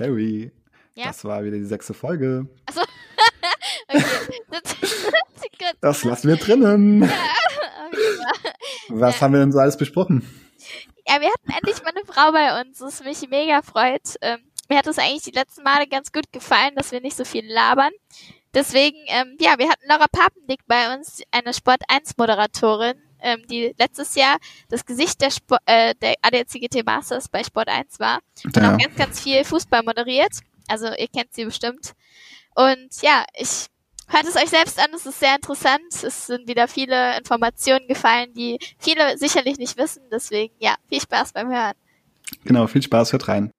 [0.00, 0.50] Carrie,
[0.94, 1.08] ja?
[1.08, 2.48] das war wieder die sechste Folge.
[2.64, 2.80] Achso.
[3.88, 4.02] okay.
[4.50, 4.76] Das,
[5.82, 7.02] das lassen wir drinnen.
[7.02, 7.08] Ja,
[7.86, 8.50] okay.
[8.88, 9.20] Was ja.
[9.20, 10.26] haben wir denn so alles besprochen?
[11.06, 14.16] Ja, wir hatten endlich mal eine Frau bei uns, was mich mega freut.
[14.22, 14.38] Ähm,
[14.70, 17.46] mir hat es eigentlich die letzten Male ganz gut gefallen, dass wir nicht so viel
[17.46, 17.92] labern.
[18.54, 23.74] Deswegen, ähm, ja, wir hatten Laura Papendick bei uns, eine Sport 1 Moderatorin, ähm, die
[23.78, 28.56] letztes Jahr das Gesicht der, Sport, äh, der ADCGT Masters bei Sport 1 war und
[28.56, 28.74] ja.
[28.74, 30.32] auch ganz, ganz viel Fußball moderiert.
[30.68, 31.92] Also ihr kennt sie bestimmt.
[32.54, 33.66] Und ja, ich
[34.10, 36.02] hört es euch selbst an, es ist sehr interessant.
[36.02, 40.02] Es sind wieder viele Informationen gefallen, die viele sicherlich nicht wissen.
[40.12, 41.74] Deswegen, ja, viel Spaß beim Hören.
[42.44, 43.50] Genau, viel Spaß, hört rein.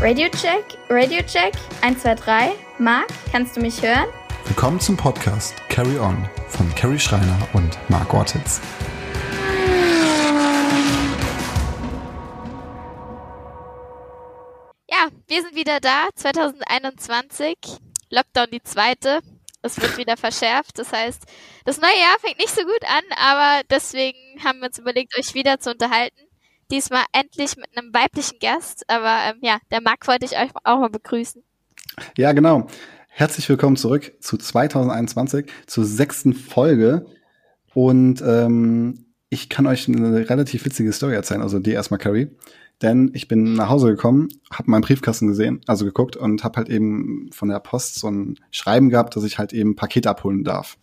[0.00, 2.52] Radio Check, Radio Check, 1, 2, 3.
[2.78, 4.08] Marc, kannst du mich hören?
[4.46, 8.60] Willkommen zum Podcast Carry On von Carrie Schreiner und Marc Ortiz.
[14.90, 17.56] Ja, wir sind wieder da, 2021.
[18.10, 19.20] Lockdown die zweite.
[19.62, 20.78] Es wird wieder verschärft.
[20.78, 21.22] Das heißt,
[21.64, 25.34] das neue Jahr fängt nicht so gut an, aber deswegen haben wir uns überlegt, euch
[25.34, 26.20] wieder zu unterhalten.
[26.70, 30.78] Diesmal endlich mit einem weiblichen Gast, aber ähm, ja, der Marc wollte ich euch auch
[30.78, 31.42] mal begrüßen.
[32.16, 32.66] Ja, genau.
[33.20, 37.04] Herzlich willkommen zurück zu 2021, zur sechsten Folge.
[37.74, 42.28] Und ähm, ich kann euch eine relativ witzige Story erzählen, also die erstmal, Carrie.
[42.80, 46.70] Denn ich bin nach Hause gekommen, habe meinen Briefkasten gesehen, also geguckt und habe halt
[46.70, 50.78] eben von der Post so ein Schreiben gehabt, dass ich halt eben Pakete abholen darf.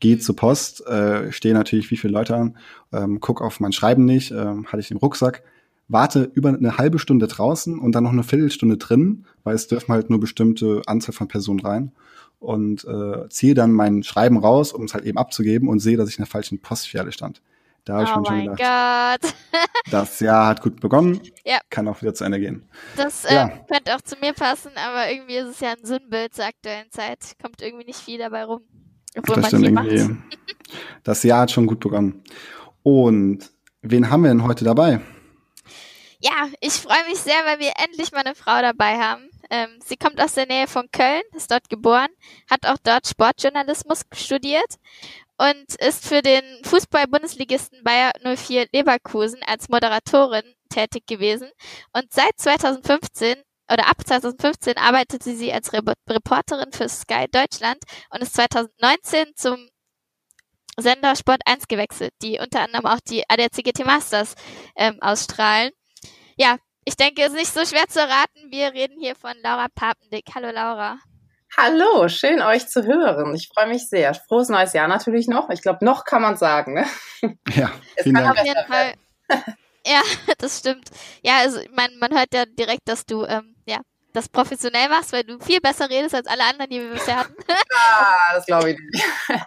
[0.00, 2.56] Geh zur Post, äh, stehe natürlich wie viele Leute an,
[2.90, 5.42] ähm, guck auf mein Schreiben nicht, äh, hatte ich im Rucksack,
[5.88, 9.92] warte über eine halbe Stunde draußen und dann noch eine Viertelstunde drin, weil es dürfen
[9.92, 11.92] halt nur bestimmte Anzahl von Personen rein
[12.38, 16.08] und äh, ziehe dann mein Schreiben raus, um es halt eben abzugeben und sehe, dass
[16.08, 17.40] ich in der falschen Postfiliale stand.
[17.84, 19.34] Da habe ich oh mir schon gedacht, Gott.
[19.92, 21.58] das Jahr hat gut begonnen, ja.
[21.70, 22.64] kann auch wieder zu Ende gehen.
[22.96, 23.48] Das äh, ja.
[23.48, 27.36] könnte auch zu mir passen, aber irgendwie ist es ja ein Sinnbild zur aktuellen Zeit.
[27.40, 28.62] Kommt irgendwie nicht viel dabei rum.
[29.16, 30.16] Obwohl das stimmt irgendwie.
[31.04, 32.24] Das Jahr hat schon gut begonnen.
[32.82, 33.52] Und
[33.82, 35.00] wen haben wir denn heute dabei?
[36.20, 39.28] Ja, ich freue mich sehr, weil wir endlich mal eine Frau dabei haben.
[39.50, 42.08] Ähm, sie kommt aus der Nähe von Köln, ist dort geboren,
[42.50, 44.76] hat auch dort Sportjournalismus studiert
[45.38, 51.50] und ist für den Fußball-Bundesligisten Bayer 04 Leverkusen als Moderatorin tätig gewesen.
[51.92, 53.36] Und seit 2015
[53.70, 57.78] oder ab 2015 arbeitete sie als Re Reporterin für Sky Deutschland
[58.10, 59.68] und ist 2019 zum
[60.78, 64.34] Sender Sport 1 gewechselt, die unter anderem auch die ADAC Masters
[64.76, 65.72] ähm, ausstrahlen.
[66.38, 68.50] Ja, ich denke, es ist nicht so schwer zu erraten.
[68.50, 70.26] Wir reden hier von Laura Papendick.
[70.34, 70.98] Hallo Laura.
[71.56, 73.34] Hallo, schön euch zu hören.
[73.34, 74.12] Ich freue mich sehr.
[74.12, 75.48] Frohes neues Jahr natürlich noch.
[75.48, 76.74] Ich glaube, noch kann man sagen.
[76.74, 76.86] Ne?
[77.54, 78.38] Ja, vielen Dank.
[78.38, 78.94] Auf jeden Fall.
[79.86, 80.02] ja,
[80.38, 80.90] das stimmt.
[81.22, 83.55] Ja, also man, man hört ja direkt, dass du ähm,
[84.16, 87.34] das professionell machst, weil du viel besser redest als alle anderen, die wir bisher hatten.
[87.74, 89.04] ah, das glaube ich nicht.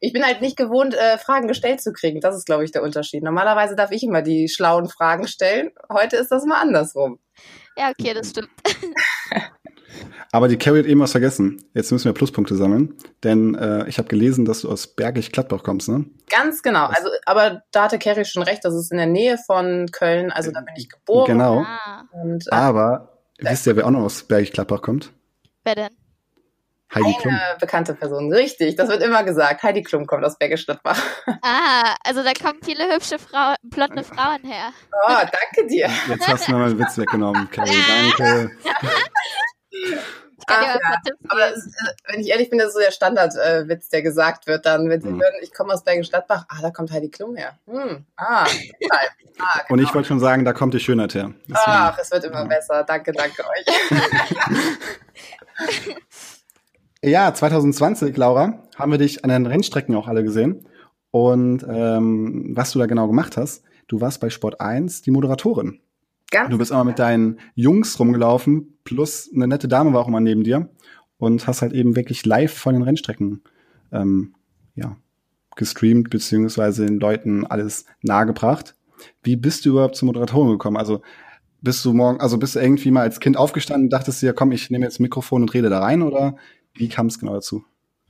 [0.00, 2.20] ich bin halt nicht gewohnt, äh, Fragen gestellt zu kriegen.
[2.20, 3.22] Das ist, glaube ich, der Unterschied.
[3.22, 5.70] Normalerweise darf ich immer die schlauen Fragen stellen.
[5.92, 7.18] Heute ist das mal andersrum.
[7.76, 8.50] Ja, okay, das stimmt.
[10.32, 11.64] Aber die Carrie hat eben was vergessen.
[11.74, 12.94] Jetzt müssen wir Pluspunkte sammeln,
[13.24, 16.04] denn äh, ich habe gelesen, dass du aus Bergisch Gladbach kommst, ne?
[16.28, 16.86] Ganz genau.
[16.86, 18.64] Also, aber da hatte Carrie schon recht.
[18.64, 20.30] Das ist in der Nähe von Köln.
[20.30, 21.26] Also da bin ich geboren.
[21.26, 21.64] Genau.
[21.66, 22.04] Ah.
[22.12, 25.12] Und, äh, aber wisst ihr, wer auch noch aus Bergisch Gladbach kommt?
[25.64, 25.90] Wer denn?
[26.92, 27.38] Heidi Eine Klum.
[27.60, 28.74] bekannte Person, richtig.
[28.74, 29.62] Das wird immer gesagt.
[29.62, 31.00] Heidi Klum kommt aus Bergisch Gladbach.
[31.42, 34.72] Ah, also da kommen viele hübsche Frau, blonde Frauen her.
[35.06, 35.88] Oh, danke dir.
[36.08, 37.70] Jetzt hast du mir mal einen Witz weggenommen, Carrie.
[38.18, 38.50] Danke.
[40.46, 40.78] Ach, ja.
[41.28, 44.46] Aber ist, äh, wenn ich ehrlich bin, das ist so der Standardwitz, äh, der gesagt
[44.46, 45.20] wird dann, wenn sie mhm.
[45.20, 47.58] hören, ich komme aus Bergen Stadtbach, ah, da kommt Heidi Klum her.
[47.66, 48.04] Hm.
[48.16, 48.46] Ah, ah,
[48.78, 48.96] genau.
[49.68, 51.32] Und ich wollte schon sagen, da kommt die Schönheit her.
[51.42, 51.56] Deswegen.
[51.56, 52.44] Ach, es wird immer ja.
[52.44, 52.84] besser.
[52.84, 53.66] Danke, danke euch.
[57.02, 60.66] ja, 2020, Laura, haben wir dich an den Rennstrecken auch alle gesehen.
[61.10, 65.80] Und ähm, was du da genau gemacht hast, du warst bei Sport 1 die Moderatorin.
[66.30, 70.20] Ganz du bist immer mit deinen Jungs rumgelaufen, plus eine nette Dame war auch immer
[70.20, 70.70] neben dir
[71.18, 73.42] und hast halt eben wirklich live von den Rennstrecken
[73.92, 74.34] ähm,
[74.74, 74.96] ja,
[75.56, 78.76] gestreamt, beziehungsweise den Leuten alles nahegebracht.
[79.22, 80.76] Wie bist du überhaupt zur Moderatorin gekommen?
[80.76, 81.02] Also
[81.62, 84.52] bist du morgen, also bist du irgendwie mal als Kind aufgestanden und dachtest dir, komm,
[84.52, 86.36] ich nehme jetzt Mikrofon und rede da rein oder
[86.74, 87.64] wie kam es genau dazu?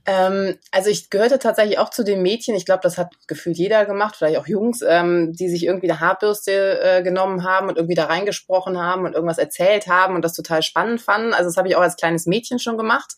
[0.05, 3.85] Ähm, also ich gehörte tatsächlich auch zu den Mädchen, ich glaube, das hat gefühlt jeder
[3.85, 7.95] gemacht, vielleicht auch Jungs, ähm, die sich irgendwie eine Haarbürste äh, genommen haben und irgendwie
[7.95, 11.33] da reingesprochen haben und irgendwas erzählt haben und das total spannend fanden.
[11.33, 13.15] Also das habe ich auch als kleines Mädchen schon gemacht.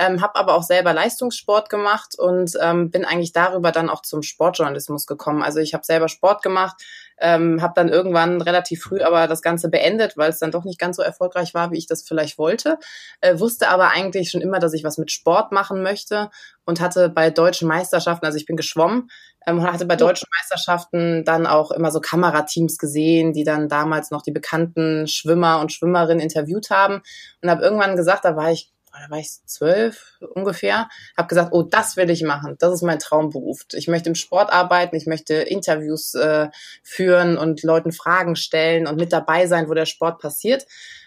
[0.00, 4.22] Ähm, habe aber auch selber Leistungssport gemacht und ähm, bin eigentlich darüber dann auch zum
[4.22, 5.42] Sportjournalismus gekommen.
[5.42, 6.76] Also ich habe selber Sport gemacht,
[7.20, 10.78] Ähm, habe dann irgendwann relativ früh aber das Ganze beendet, weil es dann doch nicht
[10.78, 12.78] ganz so erfolgreich war, wie ich das vielleicht wollte.
[13.20, 16.30] Äh, wusste aber eigentlich schon immer, dass ich was mit Sport machen möchte
[16.64, 19.08] und hatte bei deutschen Meisterschaften, also ich bin geschwommen,
[19.46, 24.22] ähm, hatte bei deutschen Meisterschaften dann auch immer so Kamerateams gesehen, die dann damals noch
[24.22, 27.02] die bekannten Schwimmer und Schwimmerinnen interviewt haben
[27.42, 28.72] und habe irgendwann gesagt, da war ich
[29.04, 32.98] da war ich zwölf ungefähr, habe gesagt, oh, das will ich machen, das ist mein
[32.98, 33.64] Traumberuf.
[33.72, 36.48] Ich möchte im Sport arbeiten, ich möchte Interviews äh,
[36.82, 40.66] führen und Leuten Fragen stellen und mit dabei sein, wo der Sport passiert.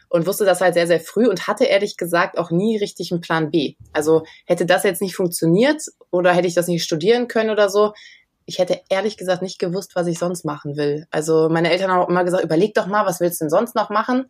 [0.10, 3.22] Und wusste das halt sehr, sehr früh und hatte ehrlich gesagt auch nie richtig einen
[3.22, 3.76] Plan B.
[3.94, 7.94] Also hätte das jetzt nicht funktioniert oder hätte ich das nicht studieren können oder so,
[8.46, 11.08] ich hätte ehrlich gesagt nicht gewusst, was ich sonst machen will.
[11.12, 13.76] Also meine Eltern haben auch immer gesagt, überleg doch mal, was willst du denn sonst
[13.76, 14.26] noch machen?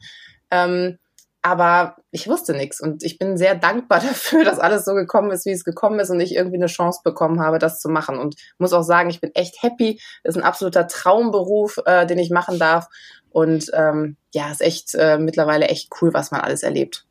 [0.51, 0.99] Ähm,
[1.41, 5.45] aber ich wusste nichts und ich bin sehr dankbar dafür, dass alles so gekommen ist,
[5.45, 8.19] wie es gekommen ist und ich irgendwie eine Chance bekommen habe, das zu machen.
[8.19, 9.99] Und muss auch sagen, ich bin echt happy.
[10.23, 12.87] Das ist ein absoluter Traumberuf, äh, den ich machen darf.
[13.31, 17.05] Und ähm, ja, ist echt äh, mittlerweile echt cool, was man alles erlebt.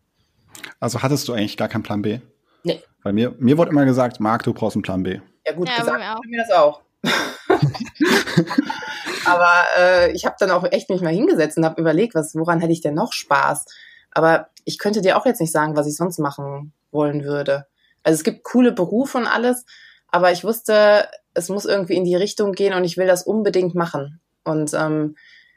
[0.78, 2.20] Also hattest du eigentlich gar keinen Plan B?
[2.62, 2.82] Nee.
[3.02, 5.20] Bei mir, mir wurde immer gesagt, Marc, du brauchst einen Plan B.
[5.46, 6.20] Ja, gut ja, gesagt, mir, auch.
[6.24, 6.82] mir das auch.
[9.24, 12.60] Aber äh, ich habe dann auch echt mich mal hingesetzt und habe überlegt, was, woran
[12.60, 13.64] hätte ich denn noch Spaß?
[14.12, 17.66] Aber ich könnte dir auch jetzt nicht sagen, was ich sonst machen wollen würde.
[18.02, 19.64] Also es gibt coole Berufe und alles,
[20.08, 23.74] aber ich wusste, es muss irgendwie in die Richtung gehen und ich will das unbedingt
[23.74, 24.20] machen.
[24.44, 25.16] Und ähm,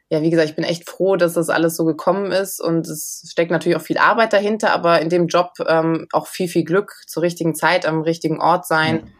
[0.10, 3.28] ja, wie gesagt, ich bin echt froh, dass das alles so gekommen ist und es
[3.32, 6.94] steckt natürlich auch viel Arbeit dahinter, aber in dem Job ähm, auch viel, viel Glück
[7.08, 9.12] zur richtigen Zeit am richtigen Ort sein.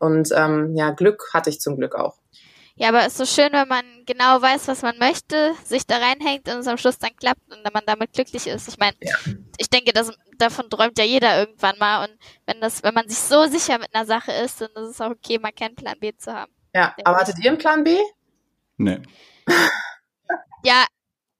[0.00, 2.16] Und ähm, ja, Glück hatte ich zum Glück auch.
[2.80, 5.98] Ja, aber es ist so schön, wenn man genau weiß, was man möchte, sich da
[5.98, 8.68] reinhängt und es am Schluss dann klappt und man damit glücklich ist.
[8.68, 9.14] Ich meine, ja.
[9.58, 12.04] ich denke, das, davon träumt ja jeder irgendwann mal.
[12.04, 15.00] Und wenn das, wenn man sich so sicher mit einer Sache ist, dann ist es
[15.02, 16.50] auch okay, mal keinen Plan B zu haben.
[16.74, 17.98] Ja, aber hattet ihr einen Plan B?
[18.78, 19.02] Nee.
[20.64, 20.86] ja,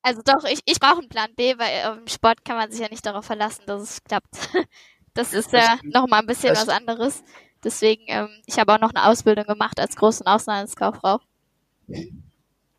[0.02, 2.88] also doch, ich, ich brauche einen Plan B, weil im Sport kann man sich ja
[2.90, 4.50] nicht darauf verlassen, dass es klappt.
[5.12, 7.24] Das ist ja nochmal ein bisschen was anderes.
[7.64, 11.18] Deswegen, ähm, ich habe auch noch eine Ausbildung gemacht als Groß- und Außenhandelskauffrau.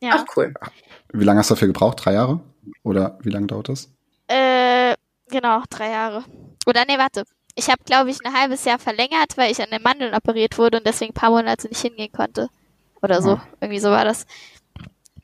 [0.01, 0.11] Ja.
[0.15, 0.53] Ach, cool.
[1.13, 2.03] Wie lange hast du dafür gebraucht?
[2.03, 2.39] Drei Jahre?
[2.83, 3.89] Oder wie lange dauert das?
[4.27, 4.95] Äh,
[5.29, 6.23] genau, drei Jahre.
[6.65, 7.23] Oder nee, warte.
[7.55, 10.77] Ich habe, glaube ich, ein halbes Jahr verlängert, weil ich an den Mandeln operiert wurde
[10.77, 12.49] und deswegen ein paar Monate nicht hingehen konnte.
[13.01, 13.33] Oder so.
[13.33, 13.39] Oh.
[13.59, 14.25] Irgendwie so war das.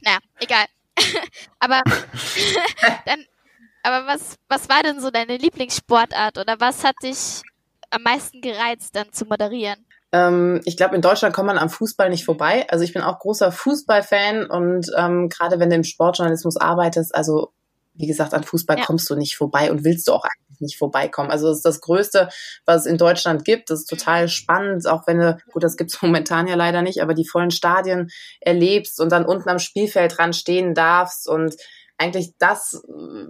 [0.02, 0.66] Naja, egal.
[1.60, 1.82] aber
[3.06, 3.26] dann,
[3.84, 7.42] aber was, was war denn so deine Lieblingssportart oder was hat dich
[7.90, 9.87] am meisten gereizt, dann zu moderieren?
[10.12, 12.66] Ähm, ich glaube, in Deutschland kommt man am Fußball nicht vorbei.
[12.70, 17.52] Also ich bin auch großer Fußballfan und ähm, gerade wenn du im Sportjournalismus arbeitest, also
[17.98, 18.86] wie gesagt, an Fußball ja.
[18.86, 21.32] kommst du nicht vorbei und willst du auch eigentlich nicht vorbeikommen.
[21.32, 22.30] Also das ist das Größte,
[22.66, 23.70] was es in Deutschland gibt.
[23.70, 27.14] Das ist total spannend, auch wenn du, gut, das gibt's momentan ja leider nicht, aber
[27.14, 31.56] die vollen Stadien erlebst und dann unten am Spielfeld dran stehen darfst und
[31.98, 32.84] eigentlich das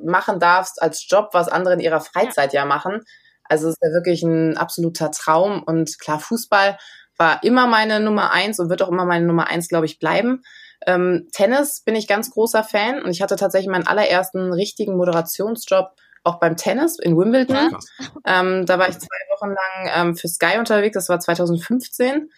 [0.04, 3.02] machen darfst als Job, was andere in ihrer Freizeit ja, ja machen.
[3.50, 5.64] Also es ist ja wirklich ein absoluter Traum.
[5.64, 6.78] Und klar, Fußball
[7.18, 10.44] war immer meine Nummer eins und wird auch immer meine Nummer eins, glaube ich, bleiben.
[10.86, 15.92] Ähm, Tennis bin ich ganz großer Fan und ich hatte tatsächlich meinen allerersten richtigen Moderationsjob
[16.24, 17.72] auch beim Tennis in Wimbledon.
[17.72, 18.42] Ja.
[18.42, 22.30] Ähm, da war ich zwei Wochen lang ähm, für Sky unterwegs, das war 2015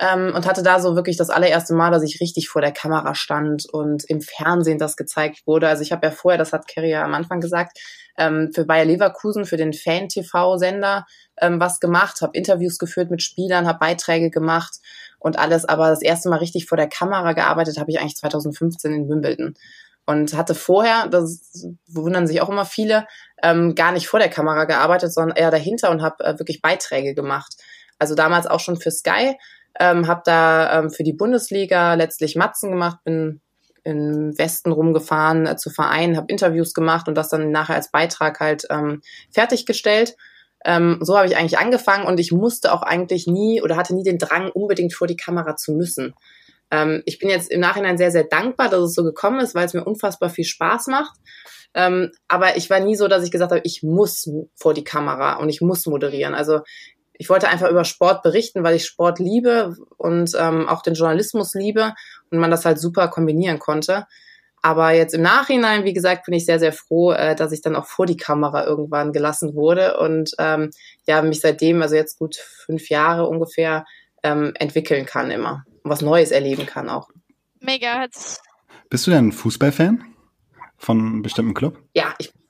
[0.00, 3.14] ähm, und hatte da so wirklich das allererste Mal, dass ich richtig vor der Kamera
[3.14, 5.68] stand und im Fernsehen das gezeigt wurde.
[5.68, 7.78] Also ich habe ja vorher, das hat Kerry ja am Anfang gesagt,
[8.18, 11.06] ähm, für Bayer Leverkusen, für den Fan-TV-Sender
[11.40, 14.78] ähm, was gemacht, habe Interviews geführt mit Spielern, habe Beiträge gemacht
[15.18, 15.64] und alles.
[15.64, 19.54] Aber das erste Mal richtig vor der Kamera gearbeitet habe ich eigentlich 2015 in Wimbledon
[20.06, 23.06] und hatte vorher, das wundern sich auch immer viele,
[23.42, 27.14] ähm, gar nicht vor der Kamera gearbeitet, sondern eher dahinter und habe äh, wirklich Beiträge
[27.14, 27.54] gemacht.
[27.98, 29.36] Also damals auch schon für Sky,
[29.78, 33.40] ähm, habe da ähm, für die Bundesliga letztlich Matzen gemacht, bin
[33.84, 38.40] im Westen rumgefahren äh, zu Vereinen, habe Interviews gemacht und das dann nachher als Beitrag
[38.40, 40.16] halt ähm, fertiggestellt.
[40.64, 44.02] Ähm, so habe ich eigentlich angefangen und ich musste auch eigentlich nie oder hatte nie
[44.02, 46.14] den Drang, unbedingt vor die Kamera zu müssen.
[46.70, 49.66] Ähm, ich bin jetzt im Nachhinein sehr, sehr dankbar, dass es so gekommen ist, weil
[49.66, 51.14] es mir unfassbar viel Spaß macht.
[51.74, 55.34] Ähm, aber ich war nie so, dass ich gesagt habe, ich muss vor die Kamera
[55.34, 56.34] und ich muss moderieren.
[56.34, 56.60] Also
[57.16, 61.54] ich wollte einfach über Sport berichten, weil ich Sport liebe und ähm, auch den Journalismus
[61.54, 61.94] liebe
[62.30, 64.06] und man das halt super kombinieren konnte.
[64.62, 67.76] Aber jetzt im Nachhinein, wie gesagt, bin ich sehr, sehr froh, äh, dass ich dann
[67.76, 70.70] auch vor die Kamera irgendwann gelassen wurde und ähm,
[71.06, 73.84] ja, mich seitdem, also jetzt gut fünf Jahre ungefähr,
[74.22, 77.10] ähm, entwickeln kann immer und was Neues erleben kann auch.
[77.60, 78.06] Mega.
[78.88, 80.04] Bist du denn ein Fußballfan
[80.78, 81.78] von einem bestimmten Club?
[81.94, 82.43] Ja, ich bin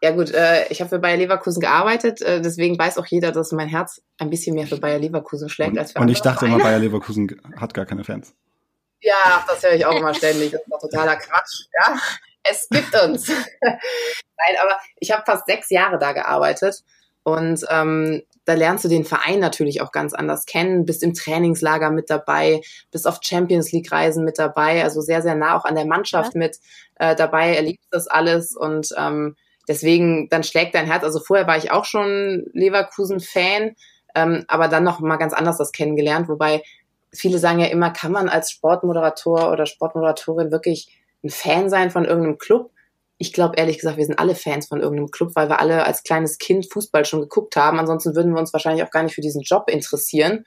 [0.00, 3.52] ja gut, äh, ich habe für Bayer Leverkusen gearbeitet, äh, deswegen weiß auch jeder, dass
[3.52, 6.40] mein Herz ein bisschen mehr für Bayer Leverkusen schlägt und, als für Und ich dachte
[6.40, 6.56] Vereine.
[6.56, 8.34] immer, Bayer Leverkusen hat gar keine Fans.
[9.00, 10.50] Ja, das höre ich auch immer ständig.
[10.50, 11.66] Das ist doch totaler Quatsch.
[11.80, 11.96] Ja,
[12.42, 13.28] es gibt uns.
[13.60, 16.82] Nein, aber ich habe fast sechs Jahre da gearbeitet
[17.22, 21.90] und ähm, da lernst du den Verein natürlich auch ganz anders kennen, bist im Trainingslager
[21.90, 25.74] mit dabei, bist auf Champions League Reisen mit dabei, also sehr, sehr nah auch an
[25.74, 26.38] der Mannschaft ja.
[26.38, 26.58] mit
[26.94, 29.36] äh, dabei, erlebst das alles und ähm,
[29.68, 31.04] deswegen, dann schlägt dein Herz.
[31.04, 33.76] Also vorher war ich auch schon Leverkusen-Fan,
[34.14, 36.62] ähm, aber dann noch mal ganz anders das kennengelernt, wobei
[37.12, 42.04] viele sagen ja immer, kann man als Sportmoderator oder Sportmoderatorin wirklich ein Fan sein von
[42.04, 42.70] irgendeinem Club?
[43.18, 46.04] ich glaube ehrlich gesagt, wir sind alle Fans von irgendeinem Club, weil wir alle als
[46.04, 47.78] kleines Kind Fußball schon geguckt haben.
[47.78, 50.44] Ansonsten würden wir uns wahrscheinlich auch gar nicht für diesen Job interessieren.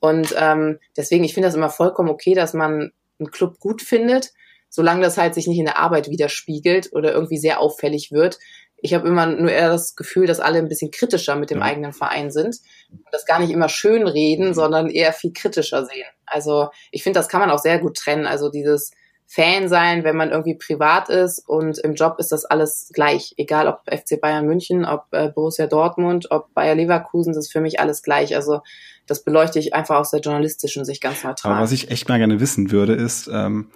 [0.00, 4.32] Und ähm, deswegen, ich finde das immer vollkommen okay, dass man einen Club gut findet,
[4.68, 8.38] solange das halt sich nicht in der Arbeit widerspiegelt oder irgendwie sehr auffällig wird.
[8.78, 11.64] Ich habe immer nur eher das Gefühl, dass alle ein bisschen kritischer mit dem ja.
[11.64, 12.56] eigenen Verein sind
[12.90, 16.06] und das gar nicht immer schön reden, sondern eher viel kritischer sehen.
[16.26, 18.26] Also ich finde, das kann man auch sehr gut trennen.
[18.26, 18.90] Also dieses
[19.28, 23.34] Fan sein, wenn man irgendwie privat ist und im Job ist das alles gleich.
[23.36, 27.60] Egal ob FC Bayern München, ob äh, Borussia Dortmund, ob Bayer Leverkusen, das ist für
[27.60, 28.36] mich alles gleich.
[28.36, 28.60] Also
[29.06, 31.52] das beleuchte ich einfach aus der journalistischen Sicht ganz neutral.
[31.52, 33.70] Aber was ich echt mal gerne wissen würde, ist, ähm,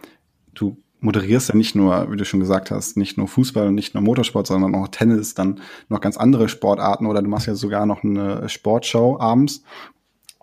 [0.55, 3.95] du moderierst ja nicht nur, wie du schon gesagt hast, nicht nur Fußball und nicht
[3.95, 7.87] nur Motorsport, sondern auch Tennis, dann noch ganz andere Sportarten oder du machst ja sogar
[7.87, 9.63] noch eine Sportshow abends.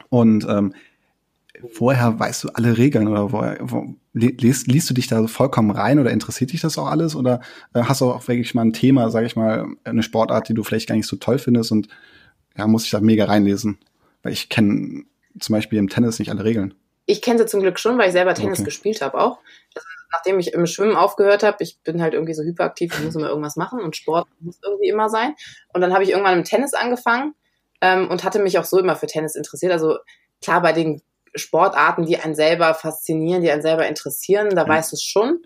[0.10, 0.74] Und ähm,
[1.72, 6.00] vorher weißt du alle Regeln oder woher, wo, liest, liest du dich da vollkommen rein
[6.00, 7.42] oder interessiert dich das auch alles oder
[7.74, 10.64] äh, hast du auch wirklich mal ein Thema, sage ich mal, eine Sportart, die du
[10.64, 11.88] vielleicht gar nicht so toll findest und
[12.58, 13.78] ja, muss ich da mega reinlesen,
[14.24, 15.04] weil ich kenne
[15.40, 16.74] zum Beispiel im Tennis nicht alle Regeln.
[17.06, 18.66] Ich kenne sie zum Glück schon, weil ich selber Tennis okay.
[18.66, 19.40] gespielt habe auch.
[19.76, 23.16] Also, nachdem ich im Schwimmen aufgehört habe, ich bin halt irgendwie so hyperaktiv, ich muss
[23.16, 25.36] immer irgendwas machen und Sport muss irgendwie immer sein.
[25.74, 27.34] Und dann habe ich irgendwann im Tennis angefangen
[27.82, 29.72] ähm, und hatte mich auch so immer für Tennis interessiert.
[29.72, 29.98] Also
[30.42, 31.02] klar, bei den
[31.36, 34.70] Sportarten, die einen selber faszinieren, die einen selber interessieren, da mhm.
[34.70, 35.40] weißt du es schon.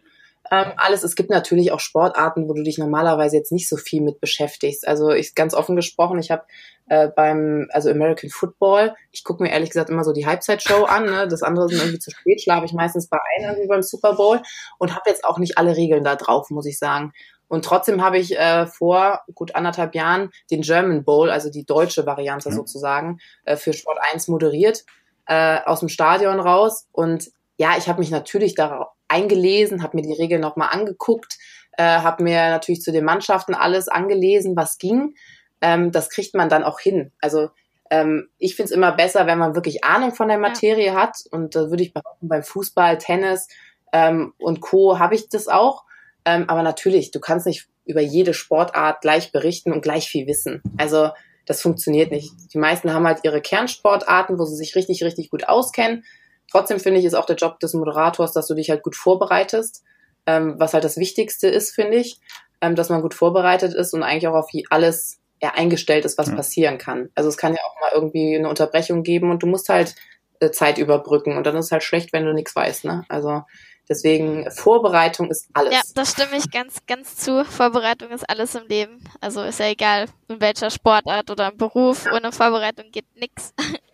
[0.51, 1.03] Ähm, alles.
[1.03, 4.86] Es gibt natürlich auch Sportarten, wo du dich normalerweise jetzt nicht so viel mit beschäftigst.
[4.86, 6.43] Also ich ganz offen gesprochen, ich habe
[6.89, 11.05] äh, beim also American Football, ich gucke mir ehrlich gesagt immer so die Halbzeitshow an.
[11.05, 11.27] Ne?
[11.29, 14.41] Das andere sind irgendwie zu spät, schlafe ich meistens bei ein irgendwie beim Super Bowl
[14.77, 17.13] und habe jetzt auch nicht alle Regeln da drauf, muss ich sagen.
[17.48, 22.05] Und trotzdem habe ich äh, vor gut anderthalb Jahren den German Bowl, also die deutsche
[22.05, 22.55] Variante ja.
[22.55, 24.84] sozusagen, äh, für Sport 1 moderiert
[25.27, 26.88] äh, aus dem Stadion raus.
[26.91, 31.38] Und ja, ich habe mich natürlich darauf eingelesen, habe mir die Regeln nochmal angeguckt,
[31.77, 35.15] äh, habe mir natürlich zu den Mannschaften alles angelesen, was ging.
[35.62, 37.12] Ähm, das kriegt man dann auch hin.
[37.22, 37.50] Also
[37.91, 40.96] ähm, ich finde es immer besser, wenn man wirklich Ahnung von der Materie ja.
[40.96, 41.18] hat.
[41.30, 43.48] Und da würde ich behaupten, beim Fußball, Tennis
[43.94, 44.98] ähm, und Co.
[44.98, 45.84] habe ich das auch.
[46.25, 50.62] Ähm, aber natürlich, du kannst nicht über jede Sportart gleich berichten und gleich viel wissen.
[50.77, 51.10] Also
[51.46, 52.32] das funktioniert nicht.
[52.53, 56.06] Die meisten haben halt ihre Kernsportarten, wo sie sich richtig, richtig gut auskennen.
[56.51, 59.84] Trotzdem finde ich, ist auch der Job des Moderators, dass du dich halt gut vorbereitest,
[60.25, 62.20] ähm, was halt das Wichtigste ist, finde ich,
[62.62, 66.27] ähm, dass man gut vorbereitet ist und eigentlich auch auf alles ja, eingestellt ist, was
[66.27, 66.36] ja.
[66.36, 67.10] passieren kann.
[67.15, 69.96] Also es kann ja auch mal irgendwie eine Unterbrechung geben und du musst halt
[70.39, 72.86] äh, Zeit überbrücken und dann ist es halt schlecht, wenn du nichts weißt.
[72.86, 73.05] Ne?
[73.10, 73.43] Also
[73.91, 75.74] Deswegen Vorbereitung ist alles.
[75.74, 77.43] Ja, das stimme ich ganz, ganz zu.
[77.43, 79.03] Vorbereitung ist alles im Leben.
[79.20, 82.05] Also ist ja egal, in welcher Sportart oder im Beruf.
[82.15, 83.53] Ohne Vorbereitung geht nichts.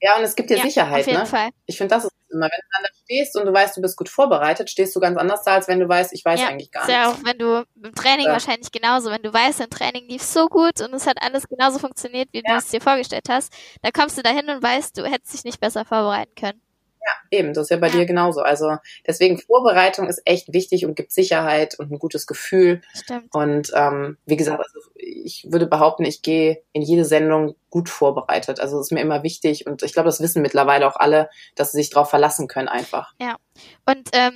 [0.00, 1.00] Ja, und es gibt dir ja, Sicherheit.
[1.00, 1.26] Auf jeden ne?
[1.26, 1.50] Fall.
[1.66, 3.96] Ich finde, das ist immer, wenn du dann da stehst und du weißt, du bist
[3.96, 6.70] gut vorbereitet, stehst du ganz anders da, als wenn du weißt, ich weiß ja, eigentlich
[6.70, 6.94] gar nichts.
[6.94, 8.32] Ja, auch wenn du im Training ja.
[8.32, 11.78] wahrscheinlich genauso, wenn du weißt, dein Training lief so gut und es hat alles genauso
[11.78, 13.52] funktioniert, wie du es dir vorgestellt hast,
[13.82, 16.62] da kommst du dahin und weißt, du hättest dich nicht besser vorbereiten können.
[17.02, 17.94] Ja, eben, das ist ja bei ja.
[17.94, 18.40] dir genauso.
[18.40, 18.76] Also
[19.06, 22.82] deswegen Vorbereitung ist echt wichtig und gibt Sicherheit und ein gutes Gefühl.
[22.94, 23.34] Stimmt.
[23.34, 28.60] Und ähm, wie gesagt, also ich würde behaupten, ich gehe in jede Sendung gut vorbereitet.
[28.60, 31.72] Also das ist mir immer wichtig und ich glaube, das wissen mittlerweile auch alle, dass
[31.72, 33.14] sie sich darauf verlassen können einfach.
[33.20, 33.36] Ja.
[33.86, 34.34] Und ähm,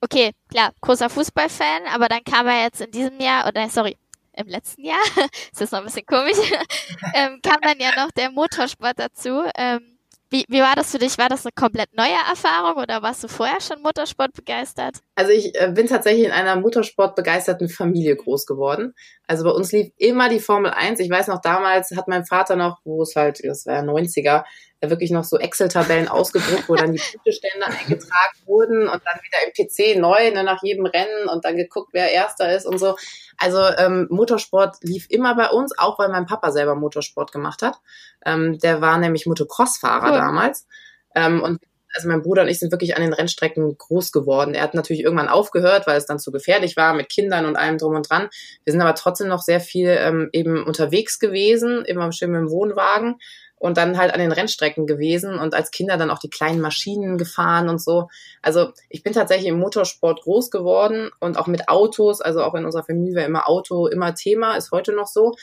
[0.00, 3.96] okay, klar, großer Fußballfan, aber dann kam er jetzt in diesem Jahr, oder sorry,
[4.34, 5.02] im letzten Jahr,
[5.52, 6.38] ist jetzt noch ein bisschen komisch,
[7.14, 9.42] ähm, kam dann ja noch der Motorsport dazu.
[9.56, 9.93] Ähm,
[10.30, 11.16] wie, wie war das für dich?
[11.18, 14.96] War das eine komplett neue Erfahrung oder warst du vorher schon Motorsport begeistert?
[15.14, 18.94] Also ich äh, bin tatsächlich in einer Motorsport begeisterten Familie groß geworden.
[19.26, 21.00] Also bei uns lief immer die Formel 1.
[21.00, 24.44] Ich weiß noch, damals hat mein Vater noch, wo es halt, das war ja 90er,
[24.90, 29.52] wirklich noch so Excel-Tabellen ausgedruckt, wo dann die Punktestände eingetragen wurden und dann wieder im
[29.52, 32.96] PC neu ne, nach jedem Rennen und dann geguckt, wer Erster ist und so.
[33.38, 37.76] Also ähm, Motorsport lief immer bei uns, auch weil mein Papa selber Motorsport gemacht hat.
[38.24, 40.18] Ähm, der war nämlich Motocross-Fahrer cool.
[40.18, 40.66] damals.
[41.14, 41.60] Ähm, und
[41.94, 44.54] also mein Bruder und ich sind wirklich an den Rennstrecken groß geworden.
[44.54, 47.78] Er hat natürlich irgendwann aufgehört, weil es dann zu gefährlich war mit Kindern und allem
[47.78, 48.28] drum und dran.
[48.64, 52.50] Wir sind aber trotzdem noch sehr viel ähm, eben unterwegs gewesen, immer schön mit dem
[52.50, 53.16] Wohnwagen
[53.58, 57.16] und dann halt an den Rennstrecken gewesen und als Kinder dann auch die kleinen Maschinen
[57.16, 58.08] gefahren und so.
[58.42, 62.64] Also ich bin tatsächlich im Motorsport groß geworden und auch mit Autos, also auch in
[62.64, 65.34] unserer Familie war immer Auto immer Thema, ist heute noch so.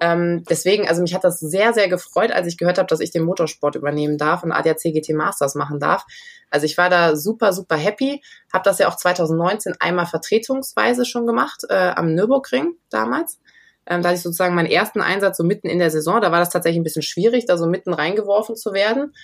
[0.00, 3.10] Ähm, deswegen, also mich hat das sehr, sehr gefreut, als ich gehört habe, dass ich
[3.10, 6.04] den Motorsport übernehmen darf und ADAC GT Masters machen darf.
[6.50, 8.22] Also ich war da super, super happy,
[8.52, 13.40] habe das ja auch 2019 einmal vertretungsweise schon gemacht, äh, am Nürburgring damals.
[13.88, 16.20] Ähm, da hatte ich sozusagen meinen ersten Einsatz so mitten in der Saison.
[16.20, 19.14] Da war das tatsächlich ein bisschen schwierig, da so mitten reingeworfen zu werden.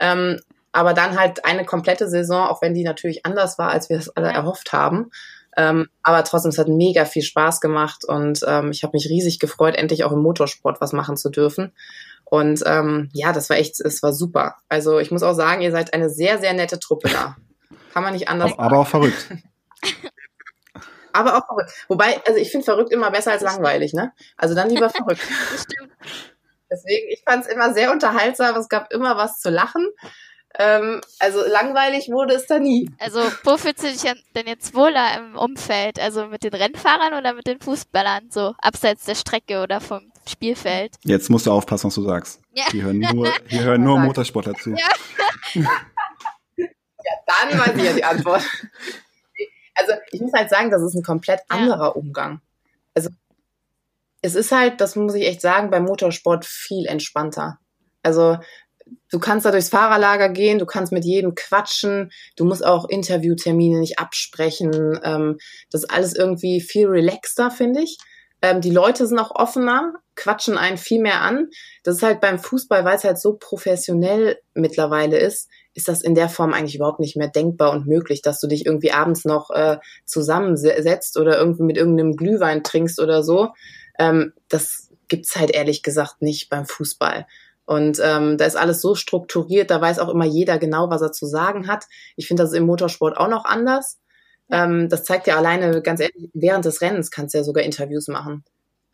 [0.00, 0.40] Ähm,
[0.72, 4.08] aber dann halt eine komplette Saison, auch wenn die natürlich anders war, als wir es
[4.08, 5.10] alle erhofft haben.
[5.56, 9.38] Ähm, aber trotzdem, es hat mega viel Spaß gemacht und ähm, ich habe mich riesig
[9.38, 11.72] gefreut, endlich auch im Motorsport was machen zu dürfen.
[12.24, 14.56] Und ähm, ja, das war echt, es war super.
[14.68, 17.36] Also ich muss auch sagen, ihr seid eine sehr, sehr nette Truppe da.
[17.92, 18.52] Kann man nicht anders.
[18.58, 19.28] Aber auch verrückt.
[21.14, 21.72] aber auch verrückt.
[21.88, 24.12] Wobei, also ich finde verrückt immer besser als langweilig, ne?
[24.36, 25.22] Also dann lieber verrückt.
[26.70, 28.56] Deswegen, ich fand es immer sehr unterhaltsam.
[28.56, 29.86] Es gab immer was zu lachen.
[30.56, 32.88] Ähm, also langweilig wurde es da nie.
[32.98, 36.00] Also wo fühlst du dich denn jetzt wohler im Umfeld?
[36.00, 38.30] Also mit den Rennfahrern oder mit den Fußballern?
[38.30, 40.94] So abseits der Strecke oder vom Spielfeld?
[41.02, 42.40] Jetzt musst du aufpassen, was du sagst.
[42.52, 42.64] Ja.
[42.72, 44.70] Die hören nur, die hören nur Motorsportler zu.
[44.70, 44.88] Ja.
[46.56, 46.64] ja,
[47.26, 48.42] dann weiß ich ja die Antwort.
[49.74, 51.88] Also ich muss halt sagen, das ist ein komplett anderer ja.
[51.88, 52.40] Umgang.
[52.94, 53.10] Also
[54.22, 57.58] es ist halt, das muss ich echt sagen, beim Motorsport viel entspannter.
[58.02, 58.38] Also
[59.10, 63.80] du kannst da durchs Fahrerlager gehen, du kannst mit jedem quatschen, du musst auch Interviewtermine
[63.80, 64.98] nicht absprechen.
[65.02, 65.38] Ähm,
[65.70, 67.98] das ist alles irgendwie viel relaxter, finde ich.
[68.42, 71.48] Ähm, die Leute sind auch offener, quatschen einen viel mehr an.
[71.82, 76.14] Das ist halt beim Fußball, weil es halt so professionell mittlerweile ist, ist das in
[76.14, 79.50] der Form eigentlich überhaupt nicht mehr denkbar und möglich, dass du dich irgendwie abends noch
[79.50, 83.50] äh, zusammensetzt oder irgendwie mit irgendeinem Glühwein trinkst oder so.
[83.98, 87.26] Ähm, das gibt's halt ehrlich gesagt nicht beim Fußball.
[87.66, 91.12] Und ähm, da ist alles so strukturiert, da weiß auch immer jeder genau, was er
[91.12, 91.86] zu sagen hat.
[92.16, 93.98] Ich finde, das ist im Motorsport auch noch anders.
[94.50, 98.08] Ähm, das zeigt ja alleine, ganz ehrlich, während des Rennens kannst du ja sogar Interviews
[98.08, 98.44] machen.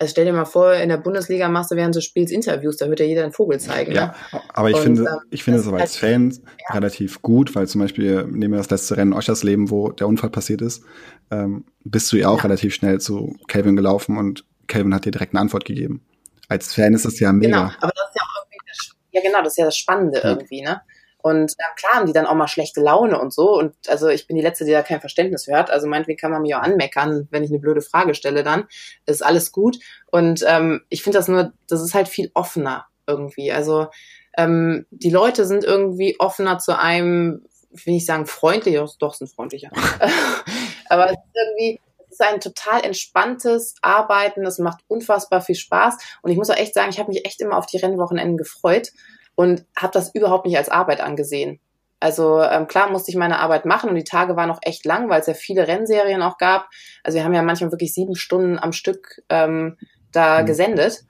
[0.01, 2.89] Also stell dir mal vor, in der Bundesliga machst du während des Spiels Interviews, da
[2.89, 3.93] wird ja jeder einen Vogel zeigen.
[3.93, 4.41] Ja, ne?
[4.55, 6.75] aber ich und, finde, ähm, ich finde es aber als halt, Fan ja.
[6.75, 10.63] relativ gut, weil zum Beispiel nehmen wir das letzte Rennen Oschersleben, wo der Unfall passiert
[10.63, 10.85] ist,
[11.31, 12.45] ähm, bist du ja auch ja.
[12.45, 16.03] relativ schnell zu Calvin gelaufen und Calvin hat dir direkt eine Antwort gegeben.
[16.49, 17.51] Als Fan ist das ja mega.
[17.51, 20.21] Genau, aber das ist ja auch irgendwie, das, ja genau, das ist ja das Spannende
[20.23, 20.31] ja.
[20.31, 20.81] irgendwie, ne?
[21.23, 23.57] Und ähm, klar haben die dann auch mal schlechte Laune und so.
[23.57, 25.71] Und also ich bin die Letzte, die da kein Verständnis hört.
[25.71, 28.67] Also meinetwegen kann man mich auch anmeckern, wenn ich eine blöde Frage stelle dann.
[29.07, 29.79] Ist alles gut.
[30.07, 33.53] Und ähm, ich finde das nur, das ist halt viel offener irgendwie.
[33.53, 33.89] Also
[34.37, 39.71] ähm, die Leute sind irgendwie offener zu einem, will ich sagen, freundlich, doch sind freundlicher.
[40.89, 45.97] Aber es ist irgendwie, es ist ein total entspanntes Arbeiten, es macht unfassbar viel Spaß.
[46.23, 48.91] Und ich muss auch echt sagen, ich habe mich echt immer auf die Rennwochenenden gefreut
[49.41, 51.61] und habe das überhaupt nicht als Arbeit angesehen.
[51.99, 55.09] Also ähm, klar musste ich meine Arbeit machen und die Tage waren noch echt lang,
[55.09, 56.69] weil es ja viele Rennserien auch gab.
[57.05, 59.79] Also wir haben ja manchmal wirklich sieben Stunden am Stück ähm,
[60.13, 60.47] da mhm.
[60.47, 61.05] gesendet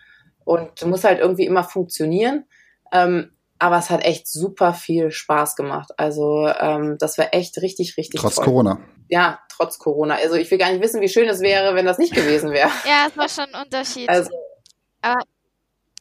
[0.45, 2.45] und muss halt irgendwie immer funktionieren.
[2.93, 5.91] Ähm, aber es hat echt super viel Spaß gemacht.
[5.97, 8.45] Also ähm, das war echt richtig, richtig Trotz toll.
[8.45, 8.79] Corona.
[9.09, 10.15] Ja, trotz Corona.
[10.23, 12.71] Also ich will gar nicht wissen, wie schön es wäre, wenn das nicht gewesen wäre.
[12.87, 14.09] Ja, es war schon ein Unterschied.
[14.09, 14.31] Also,
[15.03, 15.21] aber